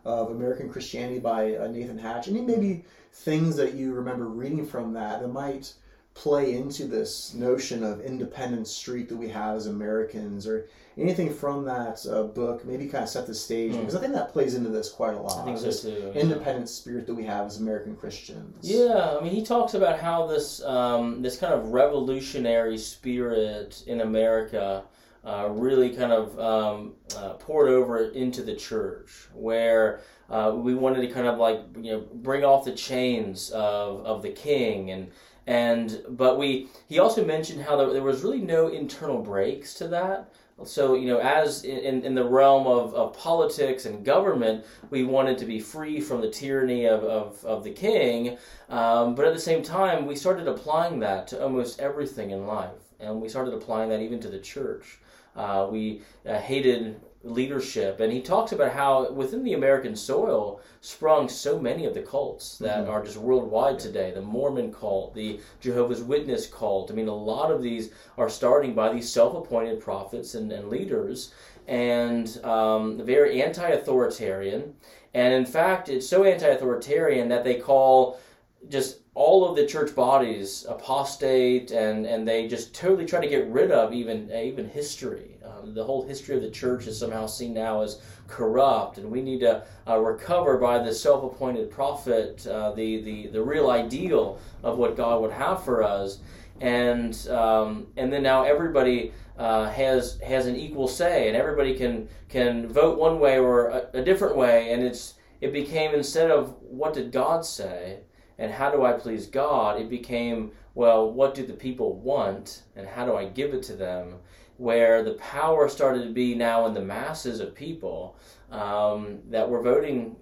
of 0.04 0.30
American 0.30 0.70
Christianity" 0.70 1.18
by 1.18 1.56
uh, 1.56 1.66
Nathan 1.66 1.98
Hatch. 1.98 2.28
Any 2.28 2.40
maybe 2.40 2.84
things 3.12 3.56
that 3.56 3.74
you 3.74 3.94
remember 3.94 4.26
reading 4.28 4.64
from 4.64 4.92
that 4.92 5.22
that 5.22 5.28
might 5.28 5.72
play 6.14 6.54
into 6.54 6.86
this 6.86 7.34
notion 7.34 7.82
of 7.82 8.00
independent 8.00 8.68
street 8.68 9.08
that 9.08 9.16
we 9.16 9.28
have 9.28 9.56
as 9.56 9.66
Americans, 9.66 10.46
or 10.46 10.68
anything 10.96 11.32
from 11.32 11.64
that 11.64 12.06
uh, 12.08 12.22
book, 12.22 12.64
maybe 12.64 12.86
kind 12.86 13.02
of 13.02 13.10
set 13.10 13.26
the 13.26 13.34
stage 13.34 13.72
mm. 13.72 13.80
because 13.80 13.96
I 13.96 14.00
think 14.00 14.14
that 14.14 14.32
plays 14.32 14.54
into 14.54 14.70
this 14.70 14.88
quite 14.88 15.14
a 15.14 15.20
lot. 15.20 15.40
I 15.40 15.44
think 15.44 15.58
so 15.58 15.90
too. 15.90 16.12
Independent 16.14 16.68
spirit 16.68 17.06
that 17.08 17.14
we 17.14 17.24
have 17.24 17.46
as 17.46 17.58
American 17.58 17.96
Christians. 17.96 18.56
Yeah, 18.62 19.16
I 19.18 19.22
mean, 19.22 19.34
he 19.34 19.44
talks 19.44 19.74
about 19.74 19.98
how 19.98 20.26
this 20.26 20.62
um, 20.62 21.20
this 21.20 21.36
kind 21.36 21.52
of 21.52 21.72
revolutionary 21.72 22.78
spirit 22.78 23.82
in 23.86 24.00
America. 24.00 24.84
Uh, 25.26 25.48
really 25.52 25.96
kind 25.96 26.12
of 26.12 26.38
um, 26.38 26.92
uh, 27.16 27.30
poured 27.30 27.70
over 27.70 28.10
into 28.10 28.42
the 28.42 28.54
church, 28.54 29.26
where 29.32 30.00
uh, 30.28 30.52
we 30.54 30.74
wanted 30.74 31.00
to 31.00 31.08
kind 31.08 31.26
of 31.26 31.38
like 31.38 31.60
you 31.80 31.92
know 31.92 32.00
bring 32.16 32.44
off 32.44 32.66
the 32.66 32.72
chains 32.72 33.48
of, 33.48 34.04
of 34.04 34.20
the 34.20 34.28
king 34.28 34.90
and 34.90 35.10
and 35.46 36.02
but 36.08 36.38
we 36.38 36.68
he 36.88 36.98
also 36.98 37.24
mentioned 37.24 37.62
how 37.62 37.76
there, 37.76 37.92
there 37.92 38.02
was 38.02 38.22
really 38.22 38.40
no 38.40 38.68
internal 38.68 39.20
brakes 39.22 39.74
to 39.74 39.88
that 39.88 40.30
so, 40.62 40.94
you 40.94 41.08
know, 41.08 41.18
as 41.18 41.64
in, 41.64 42.04
in 42.04 42.14
the 42.14 42.24
realm 42.24 42.66
of, 42.66 42.94
of 42.94 43.18
politics 43.18 43.86
and 43.86 44.04
government, 44.04 44.64
we 44.88 45.02
wanted 45.02 45.36
to 45.38 45.46
be 45.46 45.58
free 45.58 46.00
from 46.00 46.20
the 46.20 46.30
tyranny 46.30 46.86
of, 46.86 47.02
of, 47.02 47.44
of 47.44 47.64
the 47.64 47.72
king. 47.72 48.38
Um, 48.68 49.16
but 49.16 49.26
at 49.26 49.34
the 49.34 49.40
same 49.40 49.62
time, 49.62 50.06
we 50.06 50.14
started 50.14 50.46
applying 50.46 51.00
that 51.00 51.26
to 51.28 51.42
almost 51.42 51.80
everything 51.80 52.30
in 52.30 52.46
life. 52.46 52.70
And 53.00 53.20
we 53.20 53.28
started 53.28 53.52
applying 53.52 53.90
that 53.90 54.00
even 54.00 54.20
to 54.20 54.28
the 54.28 54.38
church. 54.38 54.98
Uh, 55.34 55.66
we 55.70 56.02
uh, 56.24 56.38
hated 56.38 57.00
leadership. 57.24 58.00
And 58.00 58.12
he 58.12 58.20
talks 58.20 58.52
about 58.52 58.72
how 58.72 59.10
within 59.10 59.42
the 59.42 59.54
American 59.54 59.96
soil 59.96 60.60
sprung 60.80 61.28
so 61.28 61.58
many 61.58 61.86
of 61.86 61.94
the 61.94 62.02
cults 62.02 62.58
that 62.58 62.82
mm-hmm. 62.82 62.90
are 62.90 63.04
just 63.04 63.16
worldwide 63.16 63.78
today 63.78 64.12
the 64.12 64.20
Mormon 64.20 64.72
cult, 64.72 65.14
the 65.14 65.40
Jehovah's 65.60 66.02
Witness 66.02 66.46
cult. 66.46 66.90
I 66.90 66.94
mean, 66.94 67.08
a 67.08 67.14
lot 67.14 67.50
of 67.50 67.62
these 67.62 67.90
are 68.18 68.28
starting 68.28 68.74
by 68.74 68.92
these 68.92 69.10
self 69.10 69.34
appointed 69.34 69.80
prophets 69.80 70.34
and, 70.34 70.52
and 70.52 70.68
leaders 70.68 71.32
and 71.66 72.38
um, 72.44 73.04
very 73.04 73.42
anti 73.42 73.66
authoritarian. 73.68 74.74
And 75.14 75.32
in 75.32 75.46
fact, 75.46 75.88
it's 75.88 76.08
so 76.08 76.24
anti 76.24 76.46
authoritarian 76.46 77.28
that 77.28 77.44
they 77.44 77.54
call 77.54 78.20
just 78.68 78.98
all 79.14 79.48
of 79.48 79.56
the 79.56 79.66
church 79.66 79.94
bodies 79.94 80.66
apostate 80.68 81.70
and, 81.70 82.04
and 82.04 82.26
they 82.26 82.48
just 82.48 82.74
totally 82.74 83.06
try 83.06 83.20
to 83.20 83.28
get 83.28 83.46
rid 83.48 83.70
of 83.70 83.92
even 83.92 84.30
even 84.32 84.68
history. 84.68 85.33
The 85.72 85.84
whole 85.84 86.06
history 86.06 86.36
of 86.36 86.42
the 86.42 86.50
church 86.50 86.86
is 86.86 86.98
somehow 86.98 87.26
seen 87.26 87.54
now 87.54 87.82
as 87.82 88.00
corrupt, 88.28 88.98
and 88.98 89.10
we 89.10 89.22
need 89.22 89.40
to 89.40 89.64
uh, 89.88 89.98
recover 89.98 90.58
by 90.58 90.78
the 90.78 90.92
self-appointed 90.92 91.70
prophet 91.70 92.46
uh, 92.46 92.72
the, 92.72 93.02
the 93.02 93.26
the 93.28 93.42
real 93.42 93.70
ideal 93.70 94.38
of 94.62 94.78
what 94.78 94.96
God 94.96 95.20
would 95.22 95.32
have 95.32 95.64
for 95.64 95.82
us. 95.82 96.18
And 96.60 97.14
um, 97.28 97.88
and 97.96 98.12
then 98.12 98.22
now 98.22 98.44
everybody 98.44 99.12
uh, 99.38 99.70
has 99.70 100.20
has 100.20 100.46
an 100.46 100.56
equal 100.56 100.88
say, 100.88 101.28
and 101.28 101.36
everybody 101.36 101.74
can 101.74 102.08
can 102.28 102.68
vote 102.68 102.98
one 102.98 103.18
way 103.18 103.38
or 103.38 103.68
a, 103.68 103.88
a 103.94 104.02
different 104.02 104.36
way, 104.36 104.72
and 104.72 104.82
it's 104.82 105.14
it 105.40 105.52
became 105.52 105.94
instead 105.94 106.30
of 106.30 106.54
what 106.60 106.94
did 106.94 107.12
God 107.12 107.44
say 107.44 108.00
and 108.38 108.52
how 108.52 108.70
do 108.70 108.84
I 108.84 108.92
please 108.92 109.26
God, 109.26 109.80
it 109.80 109.88
became, 109.88 110.52
well, 110.74 111.10
what 111.10 111.34
do 111.34 111.46
the 111.46 111.52
people 111.52 111.94
want 111.94 112.62
and 112.74 112.86
how 112.86 113.04
do 113.04 113.14
I 113.14 113.26
give 113.26 113.54
it 113.54 113.62
to 113.64 113.74
them? 113.74 114.16
Where 114.56 115.02
the 115.02 115.14
power 115.14 115.68
started 115.68 116.04
to 116.04 116.12
be 116.12 116.34
now 116.34 116.66
in 116.66 116.74
the 116.74 116.80
masses 116.80 117.40
of 117.40 117.54
people 117.54 118.16
um, 118.50 119.18
that 119.30 119.48
were 119.48 119.62
voting 119.62 120.16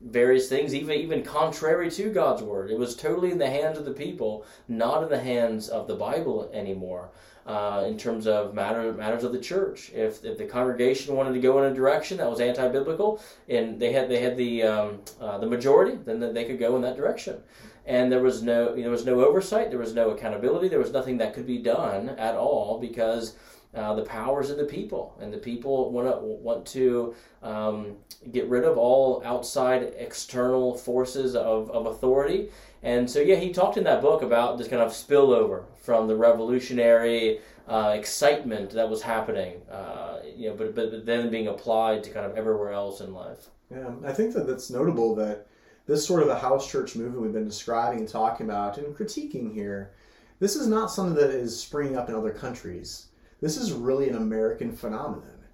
various 0.00 0.48
things, 0.48 0.74
even 0.74 0.96
even 0.96 1.22
contrary 1.22 1.90
to 1.90 2.12
God's 2.12 2.42
word. 2.42 2.70
It 2.70 2.78
was 2.78 2.96
totally 2.96 3.30
in 3.30 3.38
the 3.38 3.50
hands 3.50 3.78
of 3.78 3.84
the 3.84 3.92
people, 3.92 4.46
not 4.68 5.02
in 5.02 5.08
the 5.08 5.20
hands 5.20 5.68
of 5.68 5.86
the 5.86 5.96
Bible 5.96 6.50
anymore 6.54 7.10
uh, 7.48 7.84
in 7.86 7.96
terms 7.96 8.26
of 8.26 8.54
matter, 8.54 8.92
matters 8.92 9.24
of 9.24 9.32
the 9.32 9.40
church. 9.40 9.90
If, 9.94 10.22
if 10.22 10.36
the 10.36 10.44
congregation 10.44 11.16
wanted 11.16 11.32
to 11.32 11.40
go 11.40 11.62
in 11.62 11.72
a 11.72 11.74
direction 11.74 12.18
that 12.18 12.28
was 12.28 12.40
anti-biblical, 12.40 13.22
and 13.48 13.80
they 13.80 13.90
had 13.90 14.10
they 14.10 14.20
had 14.20 14.36
the 14.36 14.62
um, 14.64 15.00
uh, 15.18 15.38
the 15.38 15.46
majority, 15.46 15.98
then 16.04 16.20
they 16.34 16.44
could 16.44 16.58
go 16.58 16.76
in 16.76 16.82
that 16.82 16.96
direction. 16.96 17.40
And 17.86 18.12
there 18.12 18.22
was 18.22 18.42
no 18.42 18.76
there 18.76 18.90
was 18.90 19.06
no 19.06 19.24
oversight, 19.24 19.70
there 19.70 19.78
was 19.78 19.94
no 19.94 20.10
accountability, 20.10 20.68
there 20.68 20.78
was 20.78 20.92
nothing 20.92 21.16
that 21.18 21.32
could 21.32 21.46
be 21.46 21.58
done 21.58 22.10
at 22.10 22.36
all 22.36 22.78
because. 22.78 23.34
Uh, 23.78 23.94
the 23.94 24.02
powers 24.02 24.50
of 24.50 24.56
the 24.56 24.64
people, 24.64 25.16
and 25.20 25.32
the 25.32 25.38
people 25.38 25.92
want 25.92 26.08
to 26.08 26.18
want 26.48 26.66
to 26.66 27.14
um, 27.42 27.96
get 28.32 28.48
rid 28.48 28.64
of 28.64 28.76
all 28.76 29.22
outside 29.24 29.94
external 29.96 30.76
forces 30.76 31.36
of, 31.36 31.70
of 31.70 31.86
authority 31.86 32.50
and 32.82 33.10
so, 33.10 33.20
yeah, 33.20 33.36
he 33.36 33.52
talked 33.52 33.76
in 33.76 33.84
that 33.84 34.02
book 34.02 34.22
about 34.22 34.56
this 34.56 34.68
kind 34.68 34.82
of 34.82 34.92
spillover 34.92 35.64
from 35.82 36.06
the 36.06 36.14
revolutionary 36.14 37.40
uh, 37.66 37.94
excitement 37.96 38.70
that 38.70 38.88
was 38.88 39.02
happening, 39.02 39.60
uh, 39.70 40.20
you 40.36 40.48
know, 40.48 40.54
but, 40.54 40.74
but, 40.74 40.90
but 40.90 41.04
then 41.04 41.28
being 41.30 41.48
applied 41.48 42.04
to 42.04 42.10
kind 42.10 42.24
of 42.24 42.36
everywhere 42.36 42.72
else 42.72 43.00
in 43.00 43.12
life. 43.12 43.48
Yeah, 43.70 43.90
I 44.04 44.12
think 44.12 44.32
that 44.34 44.46
that's 44.46 44.70
notable 44.70 45.14
that 45.16 45.46
this 45.86 46.06
sort 46.06 46.22
of 46.22 46.28
a 46.28 46.38
house 46.38 46.70
church 46.70 46.94
movement 46.94 47.22
we've 47.22 47.32
been 47.32 47.48
describing 47.48 48.00
and 48.00 48.08
talking 48.08 48.46
about 48.46 48.78
and 48.78 48.96
critiquing 48.96 49.52
here, 49.52 49.90
this 50.38 50.54
is 50.54 50.68
not 50.68 50.90
something 50.90 51.16
that 51.16 51.30
is 51.30 51.58
springing 51.58 51.96
up 51.96 52.08
in 52.08 52.14
other 52.14 52.30
countries. 52.30 53.06
This 53.40 53.56
is 53.56 53.72
really 53.72 54.08
an 54.08 54.16
American 54.16 54.72
phenomenon. 54.72 55.44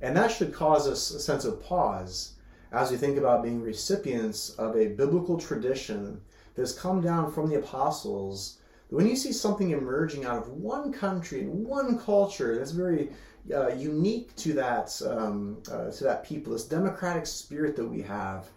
And 0.00 0.16
that 0.16 0.30
should 0.30 0.52
cause 0.52 0.88
us 0.88 1.10
a 1.10 1.20
sense 1.20 1.44
of 1.44 1.62
pause 1.62 2.34
as 2.72 2.90
we 2.90 2.96
think 2.96 3.18
about 3.18 3.42
being 3.42 3.60
recipients 3.60 4.50
of 4.50 4.76
a 4.76 4.88
biblical 4.88 5.38
tradition 5.38 6.20
that 6.54 6.62
has 6.62 6.78
come 6.78 7.00
down 7.00 7.30
from 7.30 7.48
the 7.48 7.58
apostles, 7.58 8.58
when 8.88 9.06
you 9.06 9.16
see 9.16 9.32
something 9.32 9.70
emerging 9.70 10.24
out 10.24 10.38
of 10.38 10.48
one 10.48 10.92
country 10.92 11.40
and 11.40 11.66
one 11.66 11.98
culture 11.98 12.56
that's 12.56 12.72
very 12.72 13.10
uh, 13.52 13.68
unique 13.68 14.34
to 14.36 14.52
that 14.52 15.00
um, 15.06 15.62
uh, 15.70 15.90
to 15.90 16.04
that 16.04 16.24
people, 16.24 16.52
this 16.52 16.64
democratic 16.64 17.26
spirit 17.26 17.74
that 17.76 17.86
we 17.86 18.02
have, 18.02 18.48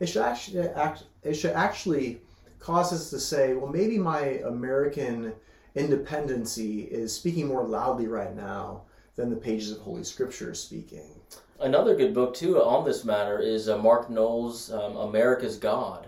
it 0.00 0.06
should 0.06 0.22
actually 0.22 0.60
act, 0.68 1.04
it 1.22 1.34
should 1.34 1.52
actually 1.52 2.20
cause 2.58 2.92
us 2.92 3.10
to 3.10 3.18
say, 3.18 3.54
well, 3.54 3.70
maybe 3.70 3.98
my 3.98 4.40
American 4.44 5.32
independency 5.74 6.82
is 6.82 7.12
speaking 7.12 7.46
more 7.46 7.64
loudly 7.64 8.06
right 8.06 8.34
now 8.34 8.82
than 9.16 9.30
the 9.30 9.36
pages 9.36 9.72
of 9.72 9.78
Holy 9.78 10.04
Scripture 10.04 10.52
is 10.52 10.60
speaking. 10.60 11.20
Another 11.60 11.96
good 11.96 12.14
book 12.14 12.34
too 12.34 12.62
on 12.62 12.84
this 12.84 13.04
matter 13.04 13.38
is 13.40 13.68
uh, 13.68 13.76
Mark 13.78 14.08
Noll's 14.08 14.70
um, 14.70 14.96
America's 14.96 15.56
God. 15.56 16.06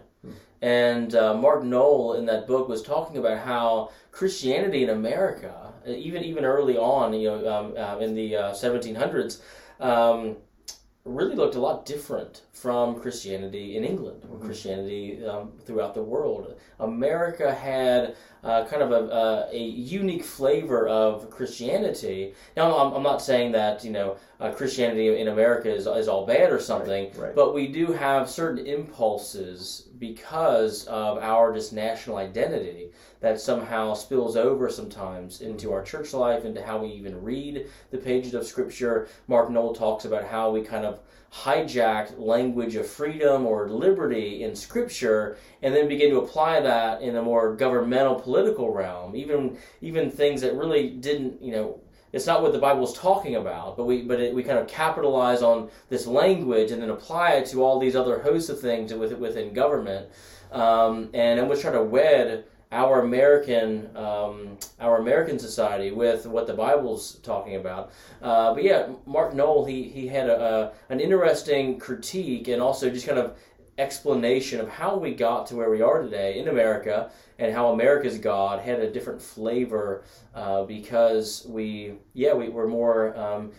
And 0.63 1.15
uh, 1.15 1.35
Mark 1.35 1.65
Noll 1.65 2.15
in 2.15 2.27
that 2.27 2.47
book 2.47 2.69
was 2.69 2.83
talking 2.83 3.17
about 3.17 3.39
how 3.39 3.91
Christianity 4.13 4.83
in 4.83 4.91
America, 4.91 5.73
even 5.87 6.23
even 6.23 6.45
early 6.45 6.77
on, 6.77 7.15
you 7.15 7.31
know, 7.31 7.49
um, 7.51 7.75
uh, 7.77 7.99
in 7.99 8.15
the 8.15 8.33
1700s, 8.33 9.41
uh, 9.81 10.13
um, 10.13 10.37
really 11.05 11.35
looked 11.35 11.55
a 11.55 11.61
lot 11.61 11.87
different 11.87 12.43
from 12.53 13.01
Christianity 13.01 13.77
in 13.77 13.85
England 13.85 14.23
or 14.31 14.37
mm-hmm. 14.37 14.47
Christianity 14.47 15.25
um, 15.27 15.53
throughout 15.65 15.95
the 15.95 16.03
world. 16.03 16.55
America 16.79 17.55
had 17.55 18.17
uh, 18.45 18.65
kind 18.67 18.83
of 18.83 18.91
a, 18.93 19.13
uh, 19.13 19.49
a 19.51 19.59
unique 19.59 20.25
flavor 20.25 20.87
of 20.89 21.31
Christianity. 21.31 22.35
Now, 22.57 22.77
I'm, 22.77 22.93
I'm 22.93 23.03
not 23.03 23.23
saying 23.23 23.53
that 23.53 23.83
you 23.83 23.91
know 23.91 24.17
uh, 24.41 24.53
Christianity 24.53 25.21
in 25.21 25.29
America 25.29 25.75
is, 25.75 25.87
is 25.87 26.09
all 26.09 26.27
bad 26.27 26.53
or 26.53 26.61
something, 26.61 27.11
right, 27.13 27.19
right. 27.19 27.35
but 27.35 27.55
we 27.55 27.67
do 27.67 27.93
have 27.93 28.29
certain 28.29 28.67
impulses 28.67 29.89
because 29.99 30.87
of 30.87 31.19
our 31.19 31.53
just 31.53 31.73
national 31.73 32.17
identity 32.17 32.90
that 33.21 33.41
somehow 33.41 33.95
spills 33.95 34.37
over 34.37 34.69
sometimes 34.71 35.41
into 35.41 35.73
our 35.73 35.83
church 35.83 36.13
life, 36.13 36.45
into 36.45 36.63
how 36.63 36.79
we 36.79 36.89
even 36.89 37.23
read 37.23 37.67
the 37.91 37.99
pages 37.99 38.35
of 38.35 38.47
Scripture. 38.47 39.09
Mark 39.29 39.51
Noll 39.51 39.75
talks 39.75 40.05
about 40.05 40.25
how 40.25 40.51
we 40.51 40.63
kind 40.63 40.85
of 40.85 41.01
hijack 41.33 42.19
language 42.19 42.75
of 42.75 42.87
freedom 42.87 43.47
or 43.47 43.69
liberty 43.69 44.43
in 44.43 44.57
Scripture 44.57 45.37
and 45.63 45.75
then 45.75 45.87
begin 45.87 46.11
to 46.11 46.19
apply 46.19 46.61
that 46.61 47.03
in 47.03 47.17
a 47.17 47.23
more 47.23 47.55
governmental 47.55 48.17
political 48.17 48.73
realm, 48.73 49.15
even 49.15 49.57
even 49.81 50.11
things 50.11 50.41
that 50.41 50.55
really 50.55 50.91
didn't, 50.91 51.41
you 51.41 51.53
know, 51.53 51.81
it's 52.13 52.27
not 52.27 52.43
what 52.43 52.53
the 52.53 52.59
Bible 52.59 52.83
is 52.85 52.93
talking 52.95 53.37
about, 53.37 53.77
but 53.77 53.85
we 53.85 54.03
but 54.03 54.19
it, 54.19 54.35
we 54.35 54.43
kind 54.43 54.59
of 54.59 54.67
capitalize 54.67 55.43
on 55.43 55.71
this 55.89 56.07
language 56.07 56.73
and 56.73 56.83
then 56.83 56.91
apply 56.91 57.33
it 57.33 57.47
to 57.47 57.63
all 57.63 57.79
these 57.79 57.95
other 57.95 58.19
hosts 58.19 58.49
of 58.49 58.61
things 58.61 58.93
within 58.93 59.53
government, 59.53 60.09
um, 60.51 61.11
and 61.15 61.39
then 61.39 61.49
we 61.49 61.57
try 61.57 61.71
to 61.71 61.83
wed 61.83 62.45
our 62.73 63.01
American 63.01 63.95
um, 63.97 64.59
our 64.79 64.99
American 64.99 65.39
society 65.39 65.91
with 65.91 66.27
what 66.27 66.47
the 66.47 66.55
Bible's 66.55 67.17
talking 67.17 67.57
about. 67.57 67.91
Uh, 68.23 68.55
but 68.55 68.63
yeah, 68.63 68.89
Mark 69.07 69.35
Noll 69.35 69.65
he 69.65 69.83
he 69.85 70.07
had 70.07 70.29
a, 70.29 70.41
a, 70.41 70.73
an 70.93 71.01
interesting 71.01 71.79
critique 71.79 72.49
and 72.49 72.63
also 72.63 72.91
just 72.91 73.07
kind 73.07 73.19
of 73.19 73.37
explanation 73.79 74.61
of 74.61 74.69
how 74.69 74.97
we 74.97 75.15
got 75.15 75.47
to 75.47 75.57
where 75.57 75.71
we 75.71 75.81
are 75.81 76.03
today 76.03 76.39
in 76.39 76.49
America 76.49 77.11
and 77.39 77.53
how 77.53 77.73
America's 77.73 78.19
God 78.19 78.61
had 78.61 78.79
a 78.81 78.91
different 78.91 79.23
flavor 79.23 80.05
uh, 80.35 80.65
because 80.65 81.47
we 81.49 81.95
yeah 82.13 82.35
we 82.35 82.49
were 82.49 82.69
more 82.69 83.17
um, 83.19 83.53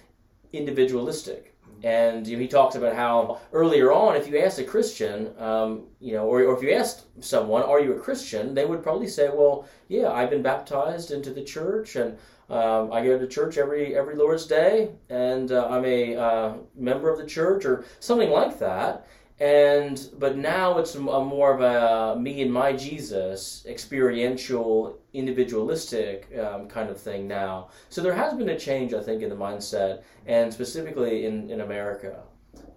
individualistic 0.53 1.50
and 1.83 2.27
you 2.27 2.37
know, 2.37 2.41
he 2.41 2.47
talks 2.47 2.75
about 2.75 2.95
how 2.95 3.39
earlier 3.53 3.91
on, 3.91 4.15
if 4.15 4.27
you 4.27 4.39
asked 4.39 4.59
a 4.59 4.63
Christian, 4.63 5.31
um, 5.39 5.83
you 5.99 6.13
know, 6.13 6.25
or, 6.25 6.43
or 6.43 6.55
if 6.55 6.63
you 6.63 6.71
asked 6.71 7.05
someone, 7.19 7.63
"Are 7.63 7.79
you 7.79 7.93
a 7.93 7.99
Christian?" 7.99 8.53
they 8.53 8.65
would 8.65 8.83
probably 8.83 9.07
say, 9.07 9.29
"Well, 9.29 9.67
yeah, 9.87 10.11
I've 10.11 10.29
been 10.29 10.41
baptized 10.41 11.11
into 11.11 11.31
the 11.31 11.43
church, 11.43 11.95
and 11.95 12.17
um, 12.49 12.91
I 12.91 13.03
go 13.03 13.17
to 13.17 13.27
church 13.27 13.57
every 13.57 13.95
every 13.95 14.15
Lord's 14.15 14.45
Day, 14.45 14.91
and 15.09 15.51
uh, 15.51 15.67
I'm 15.69 15.85
a 15.85 16.15
uh, 16.15 16.53
member 16.75 17.09
of 17.09 17.17
the 17.17 17.25
church, 17.25 17.65
or 17.65 17.85
something 17.99 18.29
like 18.29 18.59
that." 18.59 19.07
And 19.41 20.09
but 20.19 20.37
now 20.37 20.77
it's 20.77 20.93
a 20.93 20.99
more 20.99 21.51
of 21.51 21.61
a 21.61 22.19
me 22.19 22.43
and 22.43 22.53
my 22.53 22.71
jesus 22.71 23.65
experiential 23.67 24.99
individualistic 25.13 26.31
um, 26.39 26.67
kind 26.67 26.89
of 26.91 26.97
thing 26.97 27.27
now. 27.27 27.69
So 27.89 28.01
there 28.03 28.13
has 28.13 28.35
been 28.35 28.49
a 28.49 28.59
change 28.59 28.93
i 28.93 29.01
think 29.01 29.23
in 29.23 29.29
the 29.29 29.35
mindset 29.35 30.03
and 30.27 30.53
specifically 30.53 31.25
in, 31.25 31.49
in 31.49 31.61
america. 31.61 32.21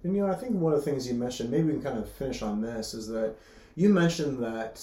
And 0.02 0.16
you 0.16 0.22
know 0.22 0.32
i 0.32 0.34
think 0.34 0.54
one 0.54 0.72
of 0.72 0.82
the 0.82 0.90
things 0.90 1.06
you 1.06 1.14
mentioned 1.14 1.50
maybe 1.50 1.64
we 1.64 1.72
can 1.72 1.82
kind 1.82 1.98
of 1.98 2.10
finish 2.10 2.40
on 2.40 2.62
this 2.62 2.94
is 2.94 3.06
that 3.08 3.34
you 3.74 3.90
mentioned 3.90 4.42
that 4.42 4.82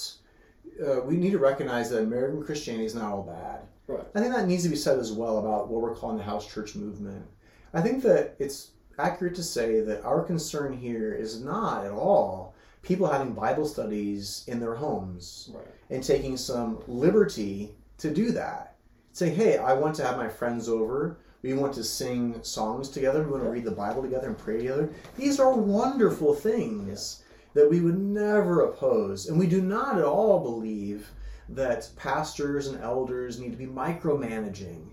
uh, 0.86 1.02
we 1.02 1.18
need 1.18 1.32
to 1.32 1.40
recognize 1.40 1.90
that 1.90 2.04
american 2.04 2.44
christianity 2.44 2.86
is 2.86 2.94
not 2.94 3.12
all 3.12 3.24
bad. 3.24 3.62
Right. 3.88 4.06
I 4.14 4.20
think 4.20 4.36
that 4.36 4.48
needs 4.48 4.64
to 4.64 4.70
be 4.70 4.76
said 4.76 5.00
as 5.00 5.12
well 5.12 5.40
about 5.40 5.68
what 5.68 5.82
we're 5.82 5.96
calling 5.96 6.18
the 6.18 6.24
house 6.24 6.48
church 6.54 6.76
movement. 6.76 7.26
I 7.74 7.82
think 7.82 8.04
that 8.04 8.36
it's 8.38 8.72
accurate 9.02 9.36
to 9.36 9.44
say 9.44 9.82
that 9.82 10.04
our 10.04 10.24
concern 10.24 10.78
here 10.78 11.14
is 11.14 11.44
not 11.44 11.86
at 11.86 11.92
all 11.92 12.54
people 12.84 13.08
having 13.08 13.34
Bible 13.34 13.66
studies 13.66 14.44
in 14.48 14.60
their 14.60 14.76
homes 14.76 15.52
right. 15.54 15.66
and 15.90 16.04
taking 16.04 16.38
some 16.38 16.80
liberty 16.88 17.72
to 17.98 18.12
do 18.12 18.32
that. 18.32 18.76
Say, 19.14 19.30
hey, 19.30 19.58
I 19.58 19.74
want 19.74 19.96
to 19.98 20.04
have 20.04 20.18
my 20.18 20.28
friends 20.28 20.68
over. 20.70 21.18
We 21.42 21.54
want 21.54 21.74
to 21.76 21.84
sing 21.84 22.42
songs 22.44 22.90
together. 22.90 23.24
We 23.24 23.32
want 23.32 23.44
to 23.44 23.50
read 23.50 23.66
the 23.66 23.72
Bible 23.72 24.02
together 24.02 24.28
and 24.28 24.38
pray 24.38 24.58
together. 24.58 24.92
These 25.18 25.40
are 25.40 25.54
wonderful 25.54 26.34
things 26.34 27.24
that 27.54 27.70
we 27.70 27.82
would 27.82 28.00
never 28.00 28.66
oppose. 28.66 29.28
And 29.28 29.38
we 29.38 29.48
do 29.48 29.62
not 29.62 29.98
at 29.98 30.06
all 30.06 30.40
believe 30.40 31.10
that 31.50 31.90
pastors 31.98 32.68
and 32.68 32.82
elders 32.82 33.40
need 33.40 33.52
to 33.52 33.58
be 33.58 33.66
micromanaging 33.66 34.86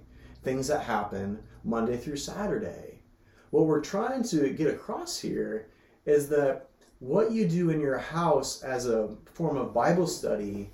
things 0.43 0.67
that 0.67 0.83
happen 0.83 1.39
Monday 1.63 1.97
through 1.97 2.17
Saturday 2.17 2.88
what 3.51 3.67
we're 3.67 3.81
trying 3.81 4.23
to 4.25 4.51
get 4.51 4.69
across 4.69 5.19
here 5.19 5.69
is 6.07 6.29
that 6.29 6.69
what 7.01 7.31
you 7.31 7.49
do 7.49 7.71
in 7.71 7.81
your 7.81 7.99
house 7.99 8.63
as 8.63 8.87
a 8.87 9.11
form 9.33 9.57
of 9.57 9.73
Bible 9.73 10.07
study 10.07 10.71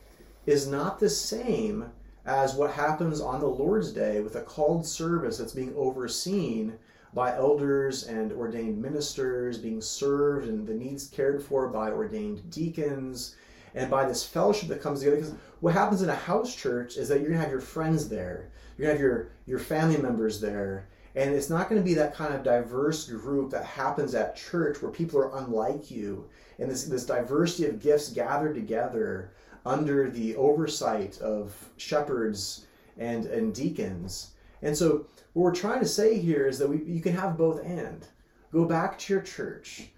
is 0.47 0.67
not 0.67 0.99
the 0.99 1.11
same 1.11 1.91
as 2.27 2.55
what 2.55 2.71
happens 2.71 3.21
on 3.21 3.41
the 3.41 3.47
Lord's 3.47 3.93
Day 3.93 4.21
with 4.21 4.37
a 4.37 4.41
called 4.41 4.87
service 4.87 5.39
that's 5.39 5.53
being 5.53 5.75
overseen 5.77 6.79
by 7.13 7.37
elders 7.37 8.05
and 8.05 8.33
ordained 8.33 8.81
ministers, 8.81 9.59
being 9.59 9.81
served 9.81 10.49
and 10.49 10.67
the 10.67 10.75
needs 10.75 11.09
cared 11.09 11.43
for 11.43 11.69
by 11.69 11.91
ordained 11.91 12.51
deacons, 12.51 13.37
and 13.75 13.91
by 13.91 14.07
this 14.07 14.25
fellowship 14.25 14.69
that 14.69 14.83
comes 14.83 15.01
together. 15.01 15.17
Because 15.17 15.35
what 15.61 15.75
happens 15.75 16.03
in 16.03 16.09
a 16.09 16.15
house 16.15 16.55
church 16.55 16.97
is 16.97 17.09
that 17.09 17.21
you're 17.21 17.31
to 17.31 17.39
have 17.39 17.51
your 17.51 17.61
friends 17.61 18.09
there, 18.09 18.51
you're 18.77 18.89
to 18.89 18.93
have 18.93 19.01
your, 19.01 19.29
your 19.47 19.59
family 19.59 19.97
members 19.97 20.41
there, 20.41 20.89
and 21.15 21.35
it's 21.35 21.51
not 21.51 21.69
going 21.69 21.81
to 21.81 21.85
be 21.85 21.95
that 21.95 22.15
kind 22.15 22.35
of 22.35 22.43
diverse 22.43 23.09
group 23.09 23.51
that 23.51 23.65
happens 23.65 24.15
at 24.15 24.37
church 24.37 24.83
where 24.83 24.91
people 24.91 25.21
are 25.21 25.37
unlike 25.39 25.91
you. 25.91 26.29
And 26.59 26.71
this, 26.71 26.85
this 26.85 27.07
diversity 27.07 27.69
of 27.69 27.81
gifts 27.81 28.11
gathered 28.11 28.55
together 28.55 29.31
under 29.65 30.11
the 30.11 30.35
oversight 30.37 31.21
of 31.21 31.55
shepherds 31.77 32.67
and, 32.99 33.27
and 33.27 33.55
deacons. 33.55 34.31
And 34.63 34.77
so, 34.77 35.07
what 35.33 35.43
we're 35.43 35.55
trying 35.55 35.81
to 35.81 35.89
say 35.89 36.19
here 36.19 36.47
is 36.47 36.59
that 36.59 36.69
we, 36.69 36.83
you 36.85 37.01
can 37.01 37.15
have 37.15 37.37
both 37.37 37.65
and. 37.65 38.07
Go 38.53 38.65
back 38.65 38.99
to 39.01 39.13
your 39.13 39.23
church 39.23 39.89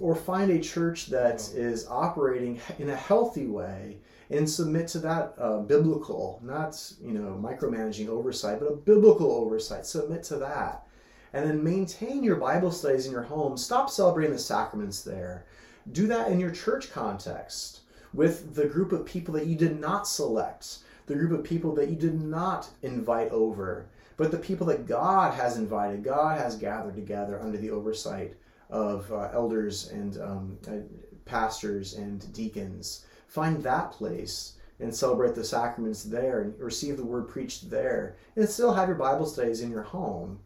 or 0.00 0.14
find 0.14 0.50
a 0.50 0.60
church 0.60 1.06
that 1.06 1.40
is 1.54 1.86
operating 1.88 2.60
in 2.78 2.90
a 2.90 2.96
healthy 2.96 3.46
way 3.46 3.96
and 4.32 4.48
submit 4.48 4.88
to 4.88 4.98
that 5.00 5.34
uh, 5.38 5.58
biblical, 5.58 6.40
not 6.42 6.92
you 7.02 7.12
know 7.12 7.38
micromanaging 7.40 8.08
oversight, 8.08 8.60
but 8.60 8.66
a 8.72 8.76
biblical 8.76 9.30
oversight. 9.30 9.86
Submit 9.86 10.22
to 10.24 10.36
that, 10.36 10.86
and 11.32 11.48
then 11.48 11.62
maintain 11.62 12.24
your 12.24 12.36
Bible 12.36 12.70
studies 12.70 13.06
in 13.06 13.12
your 13.12 13.22
home. 13.22 13.56
Stop 13.56 13.90
celebrating 13.90 14.32
the 14.32 14.38
sacraments 14.38 15.02
there. 15.02 15.44
Do 15.90 16.06
that 16.06 16.30
in 16.30 16.40
your 16.40 16.50
church 16.50 16.92
context 16.92 17.80
with 18.14 18.54
the 18.54 18.66
group 18.66 18.92
of 18.92 19.04
people 19.04 19.34
that 19.34 19.46
you 19.46 19.56
did 19.56 19.80
not 19.80 20.06
select, 20.06 20.78
the 21.06 21.14
group 21.14 21.32
of 21.32 21.44
people 21.44 21.74
that 21.74 21.88
you 21.88 21.96
did 21.96 22.20
not 22.20 22.68
invite 22.82 23.30
over, 23.30 23.86
but 24.16 24.30
the 24.30 24.38
people 24.38 24.66
that 24.66 24.86
God 24.86 25.34
has 25.34 25.56
invited, 25.56 26.04
God 26.04 26.38
has 26.38 26.56
gathered 26.56 26.94
together 26.94 27.40
under 27.40 27.58
the 27.58 27.70
oversight 27.70 28.34
of 28.70 29.10
uh, 29.12 29.28
elders 29.32 29.90
and 29.90 30.20
um, 30.20 30.58
uh, 30.68 30.76
pastors 31.24 31.94
and 31.94 32.32
deacons 32.32 33.04
find 33.32 33.62
that 33.62 33.92
place 33.92 34.58
and 34.78 34.94
celebrate 34.94 35.34
the 35.34 35.42
sacraments 35.42 36.04
there 36.04 36.42
and 36.42 36.60
receive 36.60 36.98
the 36.98 37.04
word 37.04 37.28
preached 37.28 37.70
there 37.70 38.16
and 38.36 38.46
still 38.46 38.74
have 38.74 38.88
your 38.88 38.96
bible 38.96 39.24
studies 39.24 39.62
in 39.62 39.70
your 39.70 39.82
home. 39.82 40.38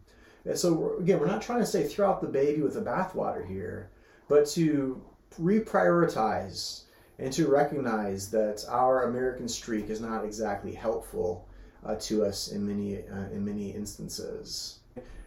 And 0.45 0.57
so 0.57 0.95
again 0.97 1.19
we're 1.19 1.27
not 1.27 1.41
trying 1.41 1.59
to 1.59 1.65
say 1.65 1.85
throw 1.85 2.09
out 2.09 2.21
the 2.21 2.27
baby 2.27 2.61
with 2.61 2.75
the 2.75 2.81
bathwater 2.81 3.45
here 3.45 3.89
but 4.29 4.47
to 4.47 5.01
reprioritize 5.37 6.83
and 7.19 7.33
to 7.33 7.47
recognize 7.47 8.31
that 8.31 8.63
our 8.69 9.03
american 9.09 9.49
streak 9.49 9.89
is 9.89 9.99
not 9.99 10.23
exactly 10.23 10.73
helpful 10.73 11.45
uh, 11.85 11.95
to 11.95 12.23
us 12.23 12.49
in 12.49 12.65
many 12.65 12.99
uh, 12.99 13.29
in 13.33 13.43
many 13.43 13.71
instances. 13.71 14.79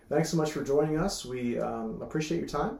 Thanks 0.08 0.30
so 0.30 0.36
much 0.36 0.52
for 0.52 0.62
joining 0.62 0.98
us. 0.98 1.26
We 1.26 1.58
um, 1.58 2.00
appreciate 2.00 2.38
your 2.38 2.48
time 2.48 2.78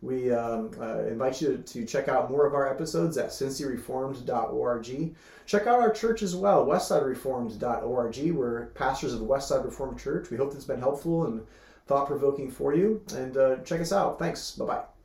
we 0.00 0.32
um, 0.32 0.70
uh, 0.80 1.00
invite 1.04 1.40
you 1.40 1.58
to 1.58 1.84
check 1.84 2.08
out 2.08 2.30
more 2.30 2.46
of 2.46 2.54
our 2.54 2.70
episodes 2.70 3.16
at 3.18 3.30
cincyreformed.org. 3.30 5.14
Check 5.46 5.66
out 5.66 5.80
our 5.80 5.90
church 5.90 6.22
as 6.22 6.36
well, 6.36 6.64
westsidereformed.org. 6.66 8.32
We're 8.32 8.66
pastors 8.66 9.12
of 9.12 9.20
the 9.20 9.26
Westside 9.26 9.64
Reformed 9.64 9.98
Church. 9.98 10.30
We 10.30 10.36
hope 10.36 10.48
this 10.48 10.58
has 10.58 10.66
been 10.66 10.80
helpful 10.80 11.24
and 11.24 11.44
thought 11.86 12.06
provoking 12.06 12.50
for 12.50 12.74
you. 12.74 13.02
And 13.14 13.36
uh, 13.36 13.56
check 13.58 13.80
us 13.80 13.92
out. 13.92 14.18
Thanks. 14.18 14.52
Bye 14.52 14.66
bye. 14.66 14.97